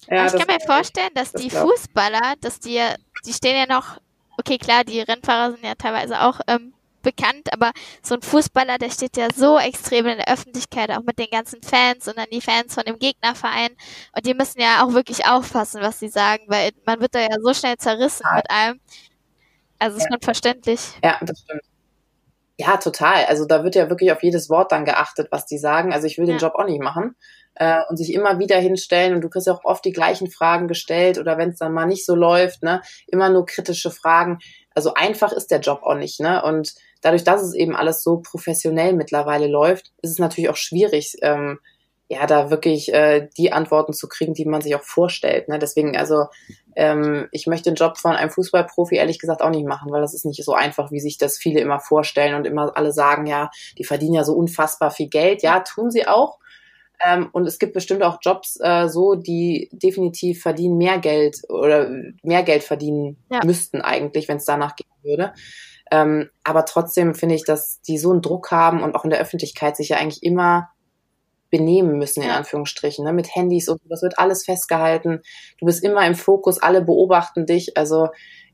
[0.07, 2.81] ja, ich kann mir vorstellen, dass das die Fußballer, dass die,
[3.25, 3.99] die stehen ja noch,
[4.37, 8.89] okay, klar, die Rennfahrer sind ja teilweise auch ähm, bekannt, aber so ein Fußballer, der
[8.89, 12.41] steht ja so extrem in der Öffentlichkeit, auch mit den ganzen Fans und dann die
[12.41, 13.71] Fans von dem Gegnerverein.
[14.15, 17.35] Und die müssen ja auch wirklich aufpassen, was sie sagen, weil man wird da ja
[17.41, 18.35] so schnell zerrissen ja.
[18.35, 18.79] mit allem.
[19.79, 20.09] Also ist ja.
[20.11, 20.81] schon verständlich.
[21.03, 21.61] Ja, das stimmt.
[22.57, 23.25] Ja, total.
[23.25, 25.93] Also da wird ja wirklich auf jedes Wort dann geachtet, was die sagen.
[25.93, 26.33] Also ich will ja.
[26.33, 27.15] den Job auch nicht machen
[27.59, 30.67] äh, und sich immer wieder hinstellen und du kriegst ja auch oft die gleichen Fragen
[30.67, 34.39] gestellt oder wenn es dann mal nicht so läuft, ne, immer nur kritische Fragen.
[34.73, 36.41] Also einfach ist der Job auch nicht, ne?
[36.43, 41.17] Und dadurch, dass es eben alles so professionell mittlerweile läuft, ist es natürlich auch schwierig,
[41.21, 41.59] ähm,
[42.07, 45.47] ja, da wirklich äh, die Antworten zu kriegen, die man sich auch vorstellt.
[45.47, 45.59] Ne?
[45.59, 46.25] Deswegen, also
[46.75, 50.15] ähm, ich möchte den Job von einem Fußballprofi ehrlich gesagt auch nicht machen, weil das
[50.15, 53.51] ist nicht so einfach, wie sich das viele immer vorstellen und immer alle sagen, ja,
[53.77, 55.43] die verdienen ja so unfassbar viel Geld.
[55.43, 56.39] Ja, tun sie auch.
[57.05, 61.89] Ähm, und es gibt bestimmt auch Jobs äh, so, die definitiv verdienen mehr Geld oder
[62.23, 63.39] mehr Geld verdienen ja.
[63.45, 65.33] müssten eigentlich, wenn es danach gehen würde.
[65.91, 69.19] Ähm, aber trotzdem finde ich, dass die so einen Druck haben und auch in der
[69.19, 70.69] Öffentlichkeit sich ja eigentlich immer
[71.49, 73.13] benehmen müssen, in Anführungsstrichen, ne?
[73.13, 75.21] mit Handys und das wird alles festgehalten.
[75.59, 77.77] Du bist immer im Fokus, alle beobachten dich.
[77.77, 78.09] Also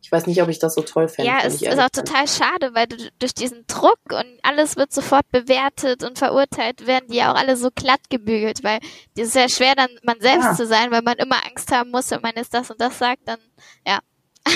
[0.05, 1.31] ich weiß nicht, ob ich das so toll fände.
[1.31, 5.29] Ja, es ist auch total schade, weil du durch diesen Druck und alles wird sofort
[5.31, 8.77] bewertet und verurteilt, werden die ja auch alle so glatt gebügelt, weil
[9.17, 10.53] es ist ja schwer, dann man selbst ja.
[10.53, 13.21] zu sein, weil man immer Angst haben muss, wenn man jetzt das und das sagt,
[13.25, 13.39] dann,
[13.85, 13.99] ja.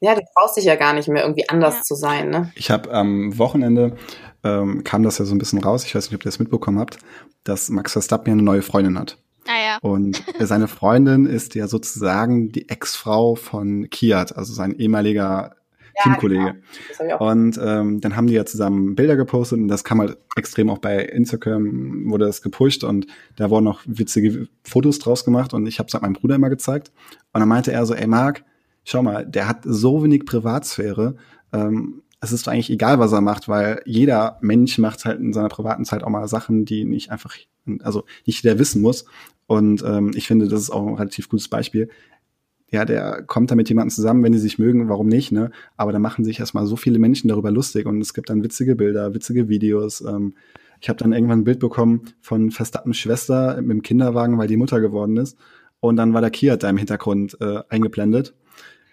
[0.00, 1.82] Ja, du traust dich ja gar nicht mehr, irgendwie anders ja.
[1.82, 2.52] zu sein, ne?
[2.54, 3.96] Ich habe am Wochenende
[4.44, 6.78] ähm, kam das ja so ein bisschen raus, ich weiß nicht, ob ihr das mitbekommen
[6.78, 6.98] habt,
[7.44, 9.18] dass Max Verstappen ja eine neue Freundin hat.
[9.46, 9.78] Ah, ja.
[9.80, 15.54] Und seine Freundin ist ja sozusagen die Ex-Frau von Kiat, also sein ehemaliger
[15.96, 16.56] ja, Teamkollege.
[16.98, 17.30] Genau.
[17.30, 20.78] Und ähm, dann haben die ja zusammen Bilder gepostet und das kam halt extrem auch
[20.78, 23.06] bei Instagram, wurde das gepusht und
[23.36, 26.50] da wurden noch witzige Fotos draus gemacht und ich habe es halt meinem Bruder immer
[26.50, 26.92] gezeigt.
[27.32, 28.44] Und dann meinte er so, ey Marc,
[28.90, 31.16] schau mal, der hat so wenig Privatsphäre.
[31.52, 35.48] Ähm, es ist eigentlich egal, was er macht, weil jeder Mensch macht halt in seiner
[35.48, 37.36] privaten Zeit auch mal Sachen, die nicht einfach,
[37.80, 39.04] also nicht jeder wissen muss.
[39.46, 41.88] Und ähm, ich finde, das ist auch ein relativ gutes Beispiel.
[42.70, 45.50] Ja, der kommt da mit jemandem zusammen, wenn die sich mögen, warum nicht, ne?
[45.76, 48.76] Aber da machen sich erstmal so viele Menschen darüber lustig und es gibt dann witzige
[48.76, 50.02] Bilder, witzige Videos.
[50.02, 50.34] Ähm,
[50.80, 54.56] ich habe dann irgendwann ein Bild bekommen von Verstappens Schwester mit dem Kinderwagen, weil die
[54.56, 55.38] Mutter geworden ist.
[55.80, 58.34] Und dann war der Kiat da im Hintergrund äh, eingeblendet,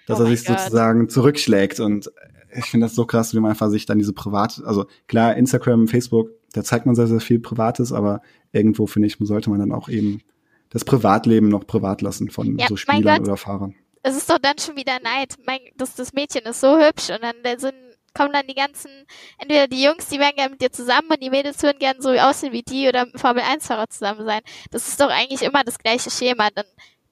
[0.06, 0.60] dass oh er sich God.
[0.60, 1.80] sozusagen zurückschlägt.
[1.80, 2.12] Und
[2.56, 5.88] ich finde das so krass, wie man einfach sich dann diese privat, also klar, Instagram,
[5.88, 9.72] Facebook, da zeigt man sehr, sehr viel Privates, aber irgendwo, finde ich, sollte man dann
[9.72, 10.22] auch eben
[10.70, 13.76] das Privatleben noch privat lassen von ja, so Spielern oder Fahrern.
[14.04, 15.36] Es ist doch dann schon wieder Neid.
[15.46, 17.74] Mein, das, das Mädchen ist so hübsch und dann sind,
[18.14, 18.90] kommen dann die ganzen,
[19.38, 22.10] entweder die Jungs, die werden gerne mit dir zusammen und die Mädels würden gerne so
[22.10, 24.42] aussehen wie die oder mit Formel 1-Fahrer zusammen sein.
[24.72, 26.50] Das ist doch eigentlich immer das gleiche Schema.
[26.54, 26.66] Dann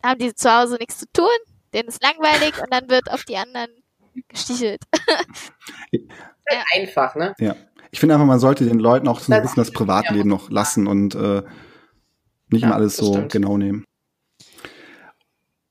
[0.03, 1.27] haben die zu Hause nichts zu tun,
[1.73, 3.69] denen ist langweilig und dann wird auf die anderen
[4.27, 4.81] gestichelt.
[5.91, 5.99] ja.
[6.75, 7.33] Einfach, ne?
[7.39, 7.55] Ja.
[7.91, 10.35] Ich finde einfach, man sollte den Leuten auch so ein bisschen das Privatleben ja.
[10.35, 11.43] noch lassen und äh,
[12.49, 13.31] nicht ja, mal alles so stimmt.
[13.31, 13.85] genau nehmen.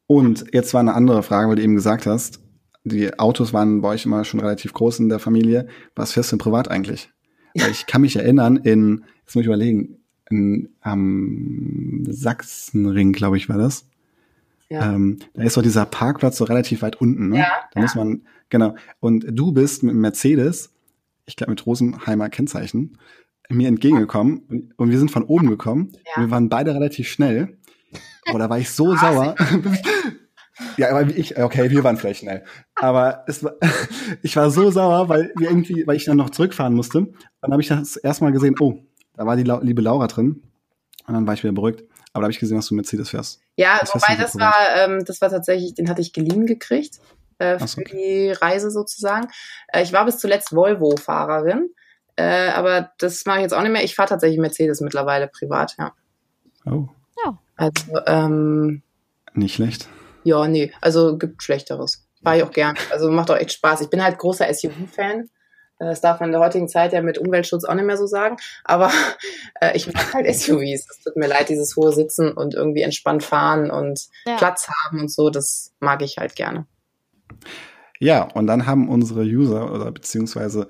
[0.07, 2.41] Und jetzt war eine andere Frage, weil du eben gesagt hast,
[2.85, 5.69] die Autos waren bei euch immer schon relativ groß in der Familie.
[5.95, 7.11] Was fährst du denn privat eigentlich?
[7.55, 9.99] Weil ich kann mich erinnern, in, jetzt muss ich überlegen,
[10.31, 13.87] in, am Sachsenring, glaube ich, war das.
[14.72, 14.94] Ja.
[14.94, 17.40] Ähm, da ist doch dieser Parkplatz so relativ weit unten, ne?
[17.40, 17.82] Ja, da ja.
[17.82, 18.74] muss man, genau.
[19.00, 20.72] Und du bist mit Mercedes,
[21.26, 22.96] ich glaube mit Rosenheimer Kennzeichen,
[23.50, 25.92] mir entgegengekommen und wir sind von oben gekommen.
[26.16, 26.22] Ja.
[26.22, 27.58] Wir waren beide relativ schnell.
[28.26, 29.35] Aber da war ich so sauer.
[30.78, 32.44] ja, aber ich, okay, wir waren vielleicht schnell.
[32.74, 33.56] Aber es war,
[34.22, 37.00] ich war so sauer, weil wir irgendwie, weil ich dann noch zurückfahren musste.
[37.00, 38.78] Und dann habe ich das erstmal gesehen, oh,
[39.16, 40.42] da war die liebe Laura drin.
[41.06, 41.85] Und dann war ich wieder beruhigt.
[42.12, 43.40] Aber da habe ich gesehen, dass du Mercedes fährst.
[43.57, 46.98] Ja, das wobei das war, ähm, das war tatsächlich, den hatte ich geliehen gekriegt
[47.38, 47.90] äh, für so, okay.
[47.92, 49.29] die Reise sozusagen.
[49.68, 51.70] Äh, ich war bis zuletzt Volvo-Fahrerin.
[52.16, 53.85] Äh, aber das mache ich jetzt auch nicht mehr.
[53.85, 55.92] Ich fahre tatsächlich Mercedes mittlerweile privat, ja.
[56.66, 56.88] Oh.
[57.25, 57.38] Ja.
[57.57, 58.83] Also, ähm,
[59.33, 59.88] Nicht schlecht.
[60.25, 60.72] Ja, nee.
[60.81, 62.07] Also gibt Schlechteres.
[62.22, 62.77] Fahre ich auch gern.
[62.90, 63.81] Also macht auch echt Spaß.
[63.81, 65.29] Ich bin halt großer SUV-Fan.
[65.83, 68.07] Äh, das darf man in der heutigen Zeit ja mit Umweltschutz auch nicht mehr so
[68.07, 68.37] sagen.
[68.64, 68.90] Aber
[69.61, 70.87] äh, ich mag halt SUVs.
[70.88, 74.37] Es tut mir leid, dieses hohe Sitzen und irgendwie entspannt fahren und ja.
[74.37, 75.31] Platz haben und so.
[75.31, 76.66] Das mag ich halt gerne.
[77.99, 80.68] Ja, und dann haben unsere User oder beziehungsweise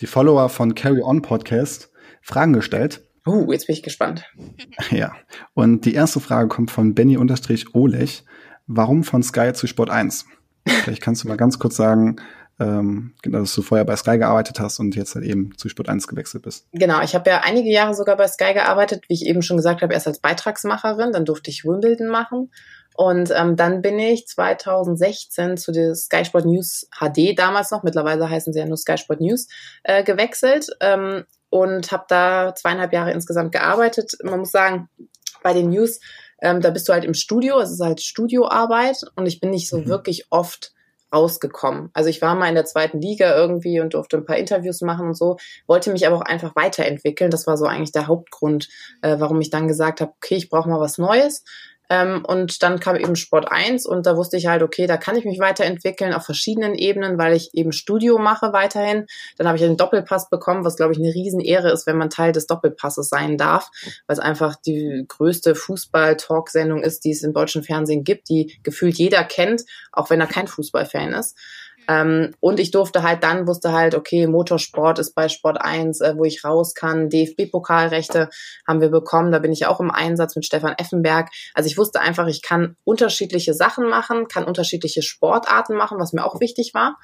[0.00, 1.90] die Follower von Carry On Podcast
[2.22, 3.06] Fragen gestellt.
[3.26, 4.24] Uh, jetzt bin ich gespannt.
[4.90, 5.14] Ja.
[5.54, 8.24] Und die erste Frage kommt von Benny-Olech.
[8.66, 10.26] Warum von Sky zu Sport 1?
[10.66, 12.16] Vielleicht kannst du mal ganz kurz sagen,
[12.62, 15.88] ähm, genau, dass du vorher bei Sky gearbeitet hast und jetzt halt eben zu Sport
[15.88, 16.66] 1 gewechselt bist.
[16.72, 19.82] Genau, ich habe ja einige Jahre sogar bei Sky gearbeitet, wie ich eben schon gesagt
[19.82, 22.50] habe, erst als Beitragsmacherin, dann durfte ich Wimbledon machen
[22.94, 28.28] und ähm, dann bin ich 2016 zu der Sky Sport News HD damals noch, mittlerweile
[28.28, 29.48] heißen sie ja nur Sky Sport News,
[29.82, 34.12] äh, gewechselt ähm, und habe da zweieinhalb Jahre insgesamt gearbeitet.
[34.22, 34.88] Man muss sagen,
[35.42, 36.00] bei den News,
[36.40, 39.68] ähm, da bist du halt im Studio, es ist halt Studioarbeit und ich bin nicht
[39.68, 39.88] so mhm.
[39.88, 40.72] wirklich oft
[41.12, 41.90] rausgekommen.
[41.92, 45.08] Also ich war mal in der zweiten Liga irgendwie und durfte ein paar Interviews machen
[45.08, 47.30] und so, wollte mich aber auch einfach weiterentwickeln.
[47.30, 48.68] Das war so eigentlich der Hauptgrund,
[49.02, 51.44] äh, warum ich dann gesagt habe, okay, ich brauche mal was Neues.
[51.92, 55.14] Ähm, und dann kam eben Sport 1 und da wusste ich halt, okay, da kann
[55.14, 59.04] ich mich weiterentwickeln auf verschiedenen Ebenen, weil ich eben Studio mache weiterhin.
[59.36, 62.32] Dann habe ich einen Doppelpass bekommen, was glaube ich eine Riesenehre ist, wenn man Teil
[62.32, 63.70] des Doppelpasses sein darf,
[64.06, 68.96] weil es einfach die größte Fußball-Talk-Sendung ist, die es im deutschen Fernsehen gibt, die gefühlt
[68.96, 71.36] jeder kennt, auch wenn er kein Fußballfan ist.
[71.88, 76.14] Ähm, und ich durfte halt dann, wusste halt, okay, Motorsport ist bei Sport 1, äh,
[76.16, 77.08] wo ich raus kann.
[77.08, 78.28] DFB-Pokalrechte
[78.66, 79.32] haben wir bekommen.
[79.32, 81.30] Da bin ich auch im Einsatz mit Stefan Effenberg.
[81.54, 86.24] Also ich wusste einfach, ich kann unterschiedliche Sachen machen, kann unterschiedliche Sportarten machen, was mir
[86.24, 86.98] auch wichtig war.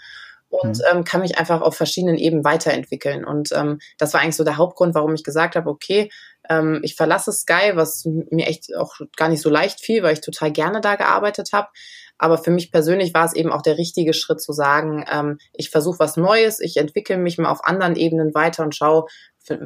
[0.50, 3.24] und ähm, kann mich einfach auf verschiedenen Ebenen weiterentwickeln.
[3.24, 6.10] Und ähm, das war eigentlich so der Hauptgrund, warum ich gesagt habe, okay,
[6.48, 10.22] ähm, ich verlasse Sky, was mir echt auch gar nicht so leicht fiel, weil ich
[10.22, 11.68] total gerne da gearbeitet habe.
[12.18, 15.70] Aber für mich persönlich war es eben auch der richtige Schritt zu sagen, ähm, ich
[15.70, 19.06] versuche was Neues, ich entwickle mich mal auf anderen Ebenen weiter und schaue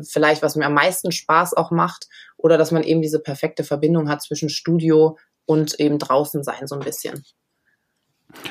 [0.02, 4.08] vielleicht, was mir am meisten Spaß auch macht oder dass man eben diese perfekte Verbindung
[4.08, 7.24] hat zwischen Studio und eben draußen sein so ein bisschen.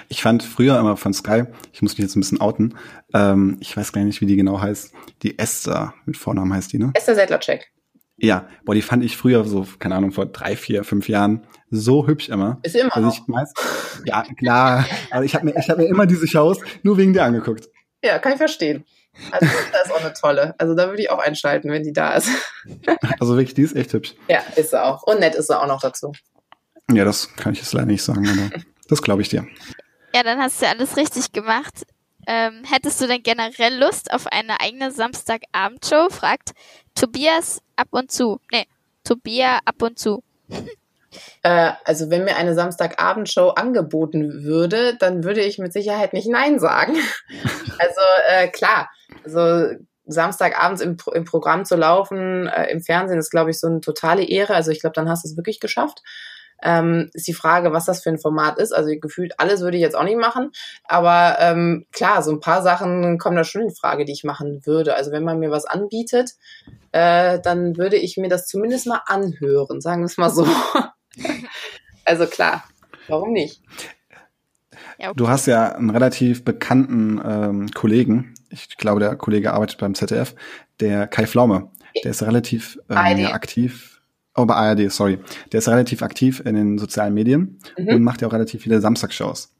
[0.09, 2.77] Ich fand früher immer von Sky, ich muss mich jetzt ein bisschen outen,
[3.13, 6.77] ähm, ich weiß gar nicht, wie die genau heißt, die Esther, mit Vornamen heißt die,
[6.77, 6.91] ne?
[6.93, 7.71] Esther Sedlacek.
[8.23, 12.05] Ja, boah, die fand ich früher so, keine Ahnung, vor drei, vier, fünf Jahren so
[12.05, 12.59] hübsch immer.
[12.61, 13.57] Ist immer also ich meist,
[14.05, 14.85] Ja, klar.
[15.09, 17.67] Aber ich habe mir, ich hab mir immer diese Shows nur wegen dir angeguckt.
[18.03, 18.85] Ja, kann ich verstehen.
[19.31, 20.53] Also das ist auch eine tolle.
[20.59, 22.29] Also da würde ich auch einschalten, wenn die da ist.
[23.19, 24.13] Also wirklich, die ist echt hübsch.
[24.29, 25.01] Ja, ist sie auch.
[25.03, 26.11] Und nett ist sie auch noch dazu.
[26.91, 29.47] Ja, das kann ich jetzt leider nicht sagen, aber das glaube ich dir.
[30.13, 31.85] Ja, dann hast du alles richtig gemacht.
[32.27, 36.09] Ähm, hättest du denn generell Lust auf eine eigene Samstagabendshow?
[36.09, 36.51] Fragt
[36.95, 38.39] Tobias ab und zu.
[38.51, 38.65] Nee,
[39.03, 40.23] Tobias ab und zu.
[41.43, 46.57] Äh, also wenn mir eine Samstagabendshow angeboten würde, dann würde ich mit Sicherheit nicht Nein
[46.57, 46.93] sagen.
[47.79, 48.89] also äh, klar,
[49.25, 53.81] also Samstagabends im, im Programm zu laufen, äh, im Fernsehen ist, glaube ich, so eine
[53.81, 54.53] totale Ehre.
[54.55, 56.01] Also ich glaube, dann hast du es wirklich geschafft.
[56.61, 58.71] Ähm, ist die Frage, was das für ein Format ist.
[58.71, 60.51] Also gefühlt alles würde ich jetzt auch nicht machen.
[60.83, 64.65] Aber ähm, klar, so ein paar Sachen kommen da schon in Frage, die ich machen
[64.65, 64.95] würde.
[64.95, 66.31] Also wenn man mir was anbietet,
[66.91, 70.47] äh, dann würde ich mir das zumindest mal anhören, sagen wir es mal so.
[72.05, 72.63] also klar,
[73.07, 73.61] warum nicht?
[75.15, 80.35] Du hast ja einen relativ bekannten ähm, Kollegen, ich glaube, der Kollege arbeitet beim ZDF,
[80.79, 81.71] der Kai Flaume.
[82.03, 83.90] Der ist relativ ähm, aktiv
[84.35, 85.19] Oh, bei ARD, sorry.
[85.51, 87.89] Der ist relativ aktiv in den sozialen Medien mhm.
[87.89, 89.53] und macht ja auch relativ viele Samstagshows.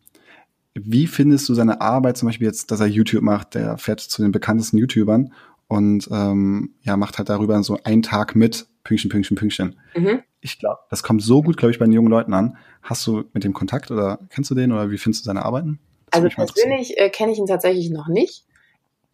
[0.74, 3.56] Wie findest du seine Arbeit, zum Beispiel jetzt, dass er YouTube macht?
[3.56, 5.34] Der fährt zu den bekanntesten YouTubern
[5.68, 9.76] und ähm, ja, macht halt darüber so einen Tag mit, Pünktchen, Pünktchen, Pünktchen.
[9.96, 10.22] Mhm.
[10.40, 12.58] Ich glaube, das kommt so gut, glaube ich, bei den jungen Leuten an.
[12.82, 15.80] Hast du mit dem Kontakt oder kennst du den oder wie findest du seine Arbeiten?
[16.10, 18.46] Das also persönlich äh, kenne ich ihn tatsächlich noch nicht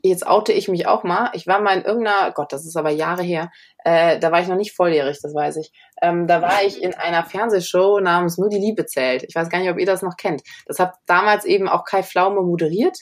[0.09, 1.29] jetzt oute ich mich auch mal.
[1.33, 3.51] Ich war mal in irgendeiner, Gott, das ist aber Jahre her,
[3.83, 5.71] äh, da war ich noch nicht volljährig, das weiß ich.
[6.01, 9.23] Ähm, da war ich in einer Fernsehshow namens Nur die Liebe zählt.
[9.23, 10.41] Ich weiß gar nicht, ob ihr das noch kennt.
[10.65, 12.97] Das hat damals eben auch Kai Pflaume moderiert.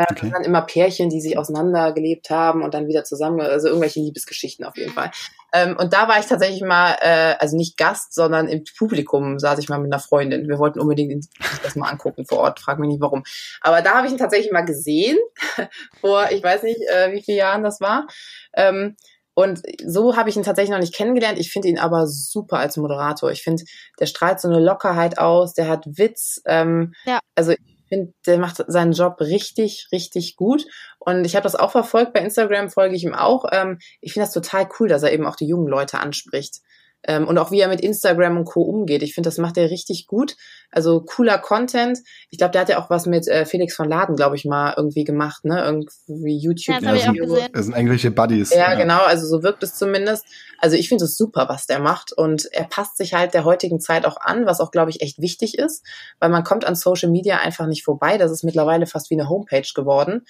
[0.00, 0.20] Ja, okay.
[0.22, 4.64] Das dann immer Pärchen, die sich auseinandergelebt haben und dann wieder zusammen, also irgendwelche Liebesgeschichten
[4.64, 5.10] auf jeden Fall.
[5.52, 9.58] Ähm, und da war ich tatsächlich mal, äh, also nicht Gast, sondern im Publikum saß
[9.58, 10.48] ich mal mit einer Freundin.
[10.48, 11.26] Wir wollten unbedingt
[11.62, 13.24] das mal angucken vor Ort, frag mich nicht warum.
[13.60, 15.18] Aber da habe ich ihn tatsächlich mal gesehen,
[16.00, 18.06] vor, ich weiß nicht, äh, wie viele Jahren das war.
[18.54, 18.96] Ähm,
[19.34, 21.38] und so habe ich ihn tatsächlich noch nicht kennengelernt.
[21.38, 23.30] Ich finde ihn aber super als Moderator.
[23.30, 23.64] Ich finde,
[23.98, 26.42] der strahlt so eine Lockerheit aus, der hat Witz.
[26.46, 27.20] Ähm, ja.
[27.34, 27.54] Also
[27.90, 30.64] finde, der macht seinen Job richtig, richtig gut.
[30.98, 32.14] Und ich habe das auch verfolgt.
[32.14, 33.44] Bei Instagram folge ich ihm auch.
[33.52, 36.60] Ähm, ich finde das total cool, dass er eben auch die jungen Leute anspricht.
[37.04, 38.62] Ähm, und auch wie er mit Instagram und Co.
[38.62, 39.02] umgeht.
[39.02, 40.36] Ich finde, das macht er richtig gut.
[40.70, 41.98] Also cooler Content.
[42.28, 44.74] Ich glaube, der hat ja auch was mit äh, Felix von Laden, glaube ich, mal
[44.76, 45.64] irgendwie gemacht, ne?
[45.64, 46.82] Irgendwie YouTube.
[46.82, 48.50] Ja, das, ja, sind, das sind irgendwelche Buddies.
[48.50, 49.00] Ja, ja, genau.
[49.00, 50.26] Also so wirkt es zumindest.
[50.58, 52.12] Also ich finde es super, was der macht.
[52.12, 55.20] Und er passt sich halt der heutigen Zeit auch an, was auch, glaube ich, echt
[55.20, 55.84] wichtig ist.
[56.18, 58.18] Weil man kommt an Social Media einfach nicht vorbei.
[58.18, 60.26] Das ist mittlerweile fast wie eine Homepage geworden.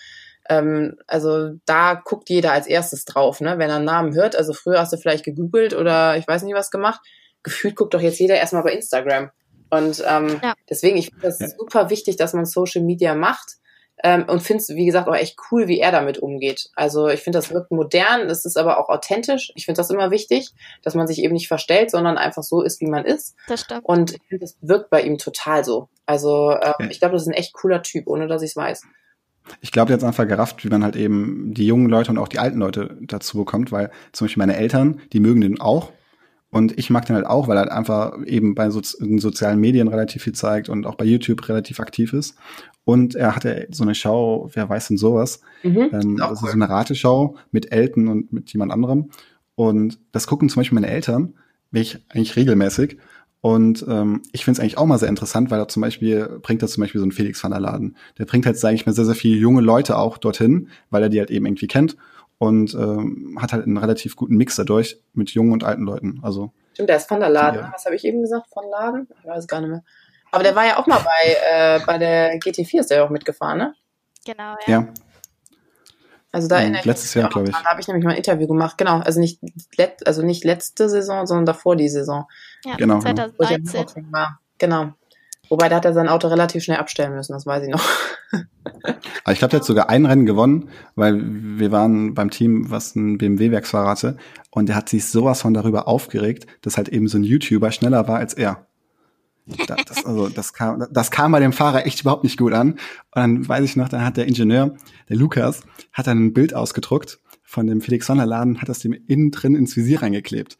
[0.51, 3.57] Ähm, also da guckt jeder als erstes drauf, ne?
[3.59, 4.35] wenn er einen Namen hört.
[4.35, 7.01] Also früher hast du vielleicht gegoogelt oder ich weiß nicht was gemacht.
[7.45, 9.31] Gefühlt guckt doch jetzt jeder erstmal bei Instagram.
[9.71, 10.55] Und ähm, ja.
[10.69, 11.49] deswegen, ich finde das ja.
[11.57, 13.59] super wichtig, dass man Social Media macht.
[14.03, 16.71] Ähm, und finde es, wie gesagt, auch echt cool, wie er damit umgeht.
[16.75, 19.53] Also ich finde, das wirkt modern, es ist aber auch authentisch.
[19.55, 20.51] Ich finde das immer wichtig,
[20.83, 23.37] dass man sich eben nicht verstellt, sondern einfach so ist, wie man ist.
[23.47, 23.85] Das stimmt.
[23.85, 25.89] Und ich finde, das wirkt bei ihm total so.
[26.07, 28.83] Also ähm, ich glaube, das ist ein echt cooler Typ, ohne dass ich es weiß.
[29.61, 32.29] Ich glaube, der hat einfach gerafft, wie man halt eben die jungen Leute und auch
[32.29, 35.93] die alten Leute dazu bekommt, weil zum Beispiel meine Eltern, die mögen den auch.
[36.51, 39.61] Und ich mag den halt auch, weil er halt einfach eben bei so, den sozialen
[39.61, 42.37] Medien relativ viel zeigt und auch bei YouTube relativ aktiv ist.
[42.85, 45.43] Und er hatte so eine Show, wer weiß denn sowas?
[45.63, 49.11] Mhm, ähm, das ist so eine Rateschau mit Elton und mit jemand anderem.
[49.55, 51.35] Und das gucken zum Beispiel meine Eltern,
[51.73, 52.99] ich eigentlich regelmäßig.
[53.43, 56.61] Und ähm, ich finde es eigentlich auch mal sehr interessant, weil er zum Beispiel bringt
[56.63, 57.97] er zum Beispiel so einen Felix van der Laden.
[58.19, 61.09] Der bringt halt, sage ich mal, sehr, sehr viele junge Leute auch dorthin, weil er
[61.09, 61.97] die halt eben irgendwie kennt
[62.39, 66.21] und ähm, hat halt einen relativ guten Mix dadurch mit jungen und alten Leuten.
[66.23, 67.61] Also Stimmt, der ist von der Laden.
[67.61, 67.71] Ja.
[67.75, 68.47] Was habe ich eben gesagt?
[68.53, 69.09] Von Laden?
[69.21, 69.83] Ich weiß gar nicht mehr.
[70.33, 73.11] Aber der war ja auch mal bei, äh, bei der GT4 ist der ja auch
[73.11, 73.75] mitgefahren, ne?
[74.25, 74.81] Genau, ja.
[74.81, 74.89] ja.
[76.33, 77.57] Also da in letztes Jahr, glaube ich.
[77.57, 79.01] Da habe ich nämlich mal ein Interview gemacht, genau.
[79.01, 79.41] Also nicht,
[79.77, 82.27] let, also nicht letzte Saison, sondern davor die Saison.
[82.65, 83.01] Ja, genau.
[83.01, 84.13] 2013.
[84.13, 84.39] War.
[84.59, 84.93] Genau.
[85.49, 87.85] Wobei, da hat er sein Auto relativ schnell abstellen müssen, das weiß ich noch.
[89.25, 92.95] Aber ich glaube, der hat sogar ein Rennen gewonnen, weil wir waren beim Team, was
[92.95, 94.17] ein BMW-Werksfahrer hatte,
[94.53, 98.07] und der hat sich sowas von darüber aufgeregt, dass halt eben so ein YouTuber schneller
[98.07, 98.69] war als er.
[99.67, 102.73] Das, also, das kam, das kam bei dem Fahrer echt überhaupt nicht gut an.
[102.73, 102.79] Und
[103.15, 104.75] dann weiß ich noch, dann hat der Ingenieur,
[105.09, 109.33] der Lukas, hat dann ein Bild ausgedruckt von dem Felix Sonderladen, hat das dem innen
[109.33, 110.59] drin ins Visier reingeklebt.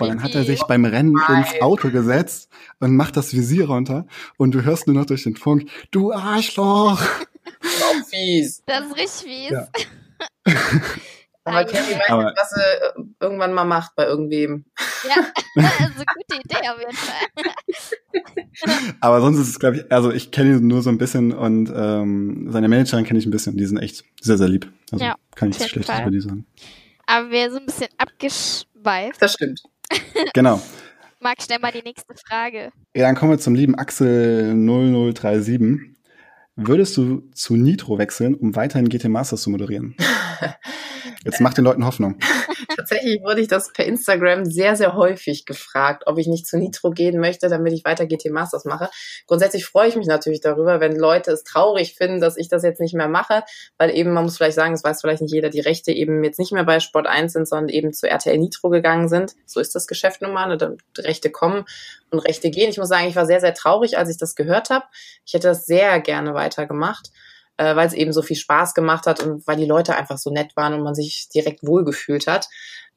[0.00, 2.48] Und dann hat er sich beim Rennen ins Auto gesetzt
[2.78, 4.06] und macht das Visier runter
[4.38, 7.02] und du hörst nur noch durch den Funk, du Arschloch!
[7.02, 8.62] Auch fies.
[8.64, 9.50] Das ist richtig fies.
[9.50, 9.68] Ja.
[11.44, 14.64] Aber Carrie weiß Aber- nicht, was sie äh, irgendwann mal macht bei irgendwem.
[15.08, 15.14] Ja,
[15.56, 18.44] also gute Idee auf jeden Fall.
[19.00, 21.72] Aber sonst ist es, glaube ich, also ich kenne ihn nur so ein bisschen und
[21.74, 23.56] ähm, seine Managerin kenne ich ein bisschen.
[23.56, 24.70] Die sind echt sehr, sehr lieb.
[24.92, 26.46] Also Ja, kann nichts Schlechtes über die sagen.
[27.06, 29.20] Aber wir sind ein bisschen abgeschweift.
[29.20, 29.62] Das stimmt.
[30.34, 30.60] Genau.
[31.20, 32.70] Marc, stell mal die nächste Frage.
[32.94, 35.90] Ja, dann kommen wir zum lieben Axel 0037.
[36.56, 39.96] Würdest du zu Nitro wechseln, um weiterhin GT Masters zu moderieren?
[41.24, 42.18] Jetzt macht den Leuten Hoffnung.
[42.76, 46.90] Tatsächlich wurde ich das per Instagram sehr, sehr häufig gefragt, ob ich nicht zu Nitro
[46.90, 48.88] gehen möchte, damit ich weiter GT Masters mache.
[49.26, 52.80] Grundsätzlich freue ich mich natürlich darüber, wenn Leute es traurig finden, dass ich das jetzt
[52.80, 53.44] nicht mehr mache,
[53.78, 56.38] weil eben, man muss vielleicht sagen, es weiß vielleicht nicht jeder, die Rechte eben jetzt
[56.38, 59.34] nicht mehr bei Sport 1 sind, sondern eben zu RTL Nitro gegangen sind.
[59.46, 60.76] So ist das Geschäft nun mal, ne?
[60.98, 61.64] Rechte kommen
[62.10, 62.70] und Rechte gehen.
[62.70, 64.84] Ich muss sagen, ich war sehr, sehr traurig, als ich das gehört habe.
[65.24, 67.10] Ich hätte das sehr gerne weitergemacht
[67.60, 70.30] äh, weil es eben so viel Spaß gemacht hat und weil die Leute einfach so
[70.30, 72.48] nett waren und man sich direkt wohlgefühlt hat.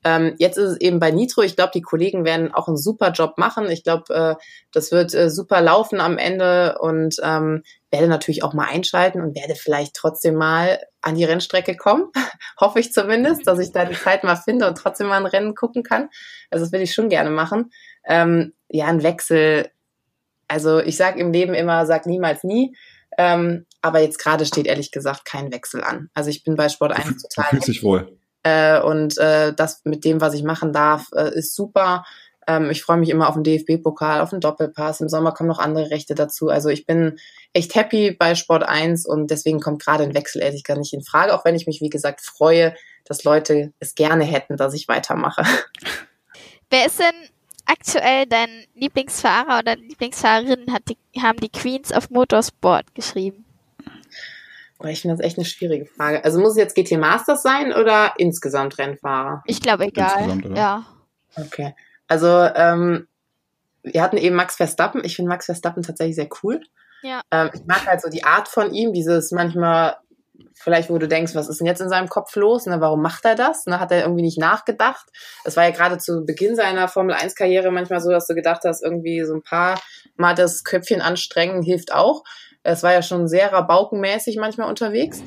[0.05, 1.41] Ähm, jetzt ist es eben bei Nitro.
[1.41, 3.69] Ich glaube, die Kollegen werden auch einen super Job machen.
[3.69, 4.35] Ich glaube, äh,
[4.71, 9.35] das wird äh, super laufen am Ende und ähm, werde natürlich auch mal einschalten und
[9.35, 12.05] werde vielleicht trotzdem mal an die Rennstrecke kommen.
[12.59, 15.55] Hoffe ich zumindest, dass ich da die Zeit mal finde und trotzdem mal ein Rennen
[15.55, 16.09] gucken kann.
[16.51, 17.71] Also das will ich schon gerne machen.
[18.05, 19.69] Ähm, ja, ein Wechsel.
[20.47, 22.75] Also ich sage im Leben immer, sag niemals nie.
[23.17, 26.09] Ähm, aber jetzt gerade steht ehrlich gesagt kein Wechsel an.
[26.13, 28.17] Also ich bin bei Sport 1 Du total fühlst dich wohl.
[28.43, 32.05] äh, und äh, das mit dem, was ich machen darf, äh, ist super.
[32.47, 35.01] Ähm, ich freue mich immer auf den DFB-Pokal, auf den Doppelpass.
[35.01, 36.49] Im Sommer kommen noch andere Rechte dazu.
[36.49, 37.17] Also ich bin
[37.53, 41.03] echt happy bei Sport 1 und deswegen kommt gerade ein Wechsel ehrlich gar nicht in
[41.03, 44.87] Frage, auch wenn ich mich, wie gesagt, freue, dass Leute es gerne hätten, dass ich
[44.87, 45.43] weitermache.
[46.69, 47.29] Wer ist denn
[47.65, 53.45] aktuell dein Lieblingsfahrer oder Lieblingsfahrerin, hat die, haben die Queens of Motorsport geschrieben?
[54.79, 56.23] Aber ich finde das echt eine schwierige Frage.
[56.25, 59.41] Also muss es jetzt GT Masters sein oder insgesamt Rennfahrer?
[59.45, 60.11] Ich glaube, egal.
[60.23, 60.55] Insgesamt, oder?
[60.55, 60.85] Ja.
[61.37, 61.73] Okay.
[62.07, 63.07] Also, ähm,
[63.83, 65.03] wir hatten eben Max Verstappen.
[65.05, 66.61] Ich finde Max Verstappen tatsächlich sehr cool.
[67.01, 67.21] Ja.
[67.31, 69.97] Ähm, ich mag halt so die Art von ihm, dieses manchmal,
[70.55, 72.65] vielleicht wo du denkst, was ist denn jetzt in seinem Kopf los?
[72.65, 73.65] Ne, warum macht er das?
[73.65, 75.05] Ne, hat er irgendwie nicht nachgedacht?
[75.43, 78.61] Es war ja gerade zu Beginn seiner Formel 1 Karriere manchmal so, dass du gedacht
[78.65, 79.79] hast, irgendwie so ein paar
[80.15, 82.23] Mal das Köpfchen anstrengen hilft auch.
[82.63, 85.21] Es war ja schon sehr rabaukenmäßig manchmal unterwegs.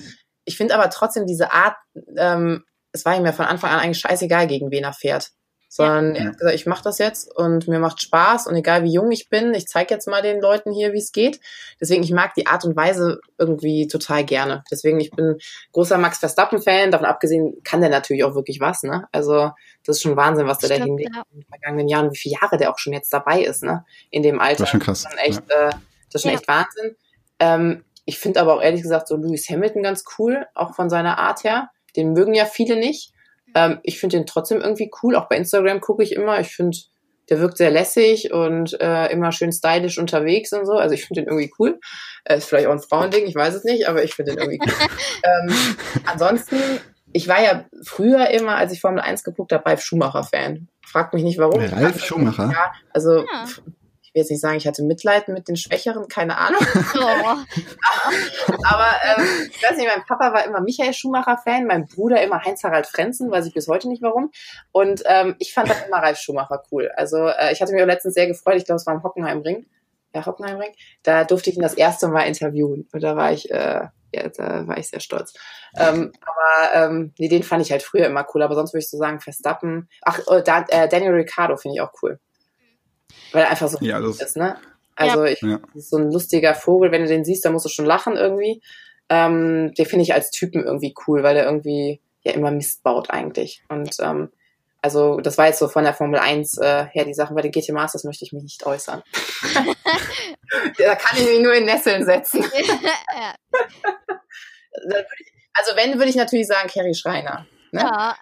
[0.44, 1.76] Ich finde aber trotzdem diese Art,
[2.16, 5.32] ähm, es war ihm ja von Anfang an eigentlich scheißegal, gegen wen er fährt.
[5.68, 8.92] Sondern er hat gesagt, ich mache das jetzt und mir macht Spaß und egal wie
[8.92, 11.40] jung ich bin, ich zeige jetzt mal den Leuten hier, wie es geht.
[11.80, 14.62] Deswegen, ich mag die Art und Weise irgendwie total gerne.
[14.70, 15.38] Deswegen, ich bin
[15.72, 16.92] großer Max Verstappen-Fan.
[16.92, 18.84] Davon abgesehen kann der natürlich auch wirklich was.
[18.84, 19.06] Ne?
[19.12, 19.50] Also
[19.84, 21.22] das ist schon Wahnsinn, was der da hinlegt ja.
[21.32, 23.84] in den vergangenen Jahren, wie viele Jahre der auch schon jetzt dabei ist, ne?
[24.10, 24.64] In dem Alter.
[24.64, 25.02] Das ist schon krass.
[25.02, 26.38] Das ist schon echt, äh, das ist schon Ja.
[26.38, 26.96] echt Wahnsinn.
[27.38, 31.18] Ähm, ich finde aber auch ehrlich gesagt so Lewis Hamilton ganz cool, auch von seiner
[31.18, 31.70] Art her.
[31.96, 33.12] Den mögen ja viele nicht.
[33.56, 35.16] Ähm, ich finde den trotzdem irgendwie cool.
[35.16, 36.38] Auch bei Instagram gucke ich immer.
[36.38, 36.76] Ich finde,
[37.30, 40.74] der wirkt sehr lässig und äh, immer schön stylisch unterwegs und so.
[40.74, 41.80] Also ich finde den irgendwie cool.
[42.24, 44.60] Äh, ist vielleicht auch ein Frauending, ich weiß es nicht, aber ich finde den irgendwie
[44.60, 44.88] cool.
[45.48, 45.56] ähm,
[46.04, 46.56] ansonsten,
[47.14, 50.68] ich war ja früher immer, als ich Formel 1 geguckt habe, Ralf Schumacher-Fan.
[50.84, 51.60] Fragt mich nicht warum.
[51.60, 52.50] Ralf Schumacher?
[52.52, 53.46] Ja, also Ja.
[54.16, 56.60] Ich will jetzt nicht sagen, ich hatte Mitleid mit den Schwächeren, keine Ahnung.
[56.98, 57.36] Oh.
[58.64, 62.86] Aber ähm, ich weiß nicht, mein Papa war immer Michael Schumacher-Fan, mein Bruder immer Heinz-Harald
[62.86, 64.30] Frenzen, weiß ich bis heute nicht warum.
[64.72, 66.90] Und ähm, ich fand dann immer Ralf Schumacher cool.
[66.96, 69.66] Also äh, ich hatte mich auch letztens sehr gefreut, ich glaube, es war im Hockenheimring.
[70.14, 70.70] Ja, Hockenheimring.
[71.02, 72.88] Da durfte ich ihn das erste Mal interviewen.
[72.92, 75.34] Und da war ich, äh, ja, da war ich sehr stolz.
[75.76, 78.42] Ähm, aber ähm, nee, den fand ich halt früher immer cool.
[78.42, 79.88] Aber sonst würde ich so sagen, Verstappen.
[80.02, 82.18] Ach, äh, äh, Daniel Ricciardo finde ich auch cool.
[83.32, 84.56] Weil er einfach so Ja, das- ist, ne?
[84.94, 85.58] Also ich, Ja.
[85.74, 88.16] das ist so ein lustiger Vogel, wenn du den siehst, dann musst du schon lachen
[88.16, 88.62] irgendwie.
[89.08, 93.10] Ähm, den finde ich als Typen irgendwie cool, weil der irgendwie ja immer Mist baut
[93.10, 93.62] eigentlich.
[93.68, 94.30] Und ähm,
[94.82, 97.36] also das war jetzt so von der Formel 1 äh, her die Sachen.
[97.36, 99.02] Bei den GT Masters möchte ich mich nicht äußern.
[100.78, 102.42] da kann ich mich nur in Nesseln setzen.
[102.54, 103.34] ja.
[105.18, 107.46] Ich, also wenn, würde ich natürlich sagen Kerry Schreiner.
[107.72, 107.80] Ne?
[107.80, 108.16] ja.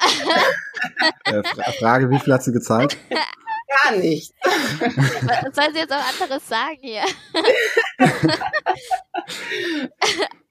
[1.26, 2.97] Äh, Fra- Frage, wie viel hat sie gezahlt?
[3.83, 4.33] Gar nicht.
[4.45, 7.03] Was soll sie jetzt auch anderes sagen hier?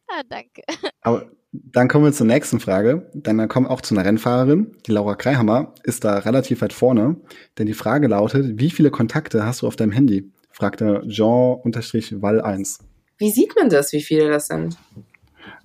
[0.08, 0.64] ah, danke.
[1.02, 3.10] Aber dann kommen wir zur nächsten Frage.
[3.14, 4.76] Dann kommen wir auch zu einer Rennfahrerin.
[4.88, 7.16] Die Laura Kreihammer ist da relativ weit vorne.
[7.58, 10.32] Denn die Frage lautet, wie viele Kontakte hast du auf deinem Handy?
[10.52, 12.80] fragte Jean-Wall1.
[13.18, 14.78] Wie sieht man das, wie viele das sind?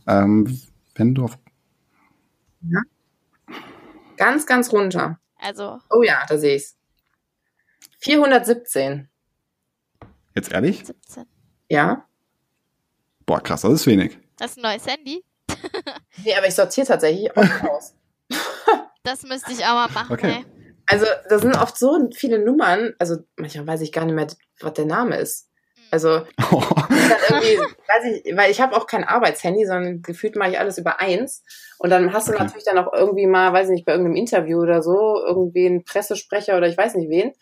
[0.07, 0.61] Ähm,
[0.95, 1.39] wenn du auf
[2.63, 2.81] Ja.
[4.17, 5.19] Ganz, ganz runter.
[5.39, 6.78] Also, Oh ja, da sehe ich's.
[7.99, 9.09] 417.
[10.35, 10.85] Jetzt ehrlich?
[10.85, 11.27] 17.
[11.69, 12.07] Ja.
[13.27, 14.19] Boah, krass, das ist wenig.
[14.39, 15.25] Das ist ein neues Handy.
[16.25, 17.95] Nee, aber ich sortiere tatsächlich oft aus.
[19.05, 20.39] Das müsste ich auch mal machen, Okay.
[20.39, 20.45] ey.
[20.87, 24.27] Also, da sind oft so viele Nummern, also manchmal weiß ich gar nicht mehr,
[24.61, 25.49] was der Name ist.
[25.91, 30.51] Also, Oh, dann irgendwie, weiß ich, weil ich habe auch kein Arbeitshandy, sondern gefühlt mache
[30.51, 31.43] ich alles über eins.
[31.79, 32.43] Und dann hast du Okay.
[32.43, 35.85] natürlich dann auch irgendwie mal, weiß ich nicht, bei irgendeinem Interview oder so, irgendwie einen
[35.85, 37.33] Pressesprecher oder ich weiß nicht wen.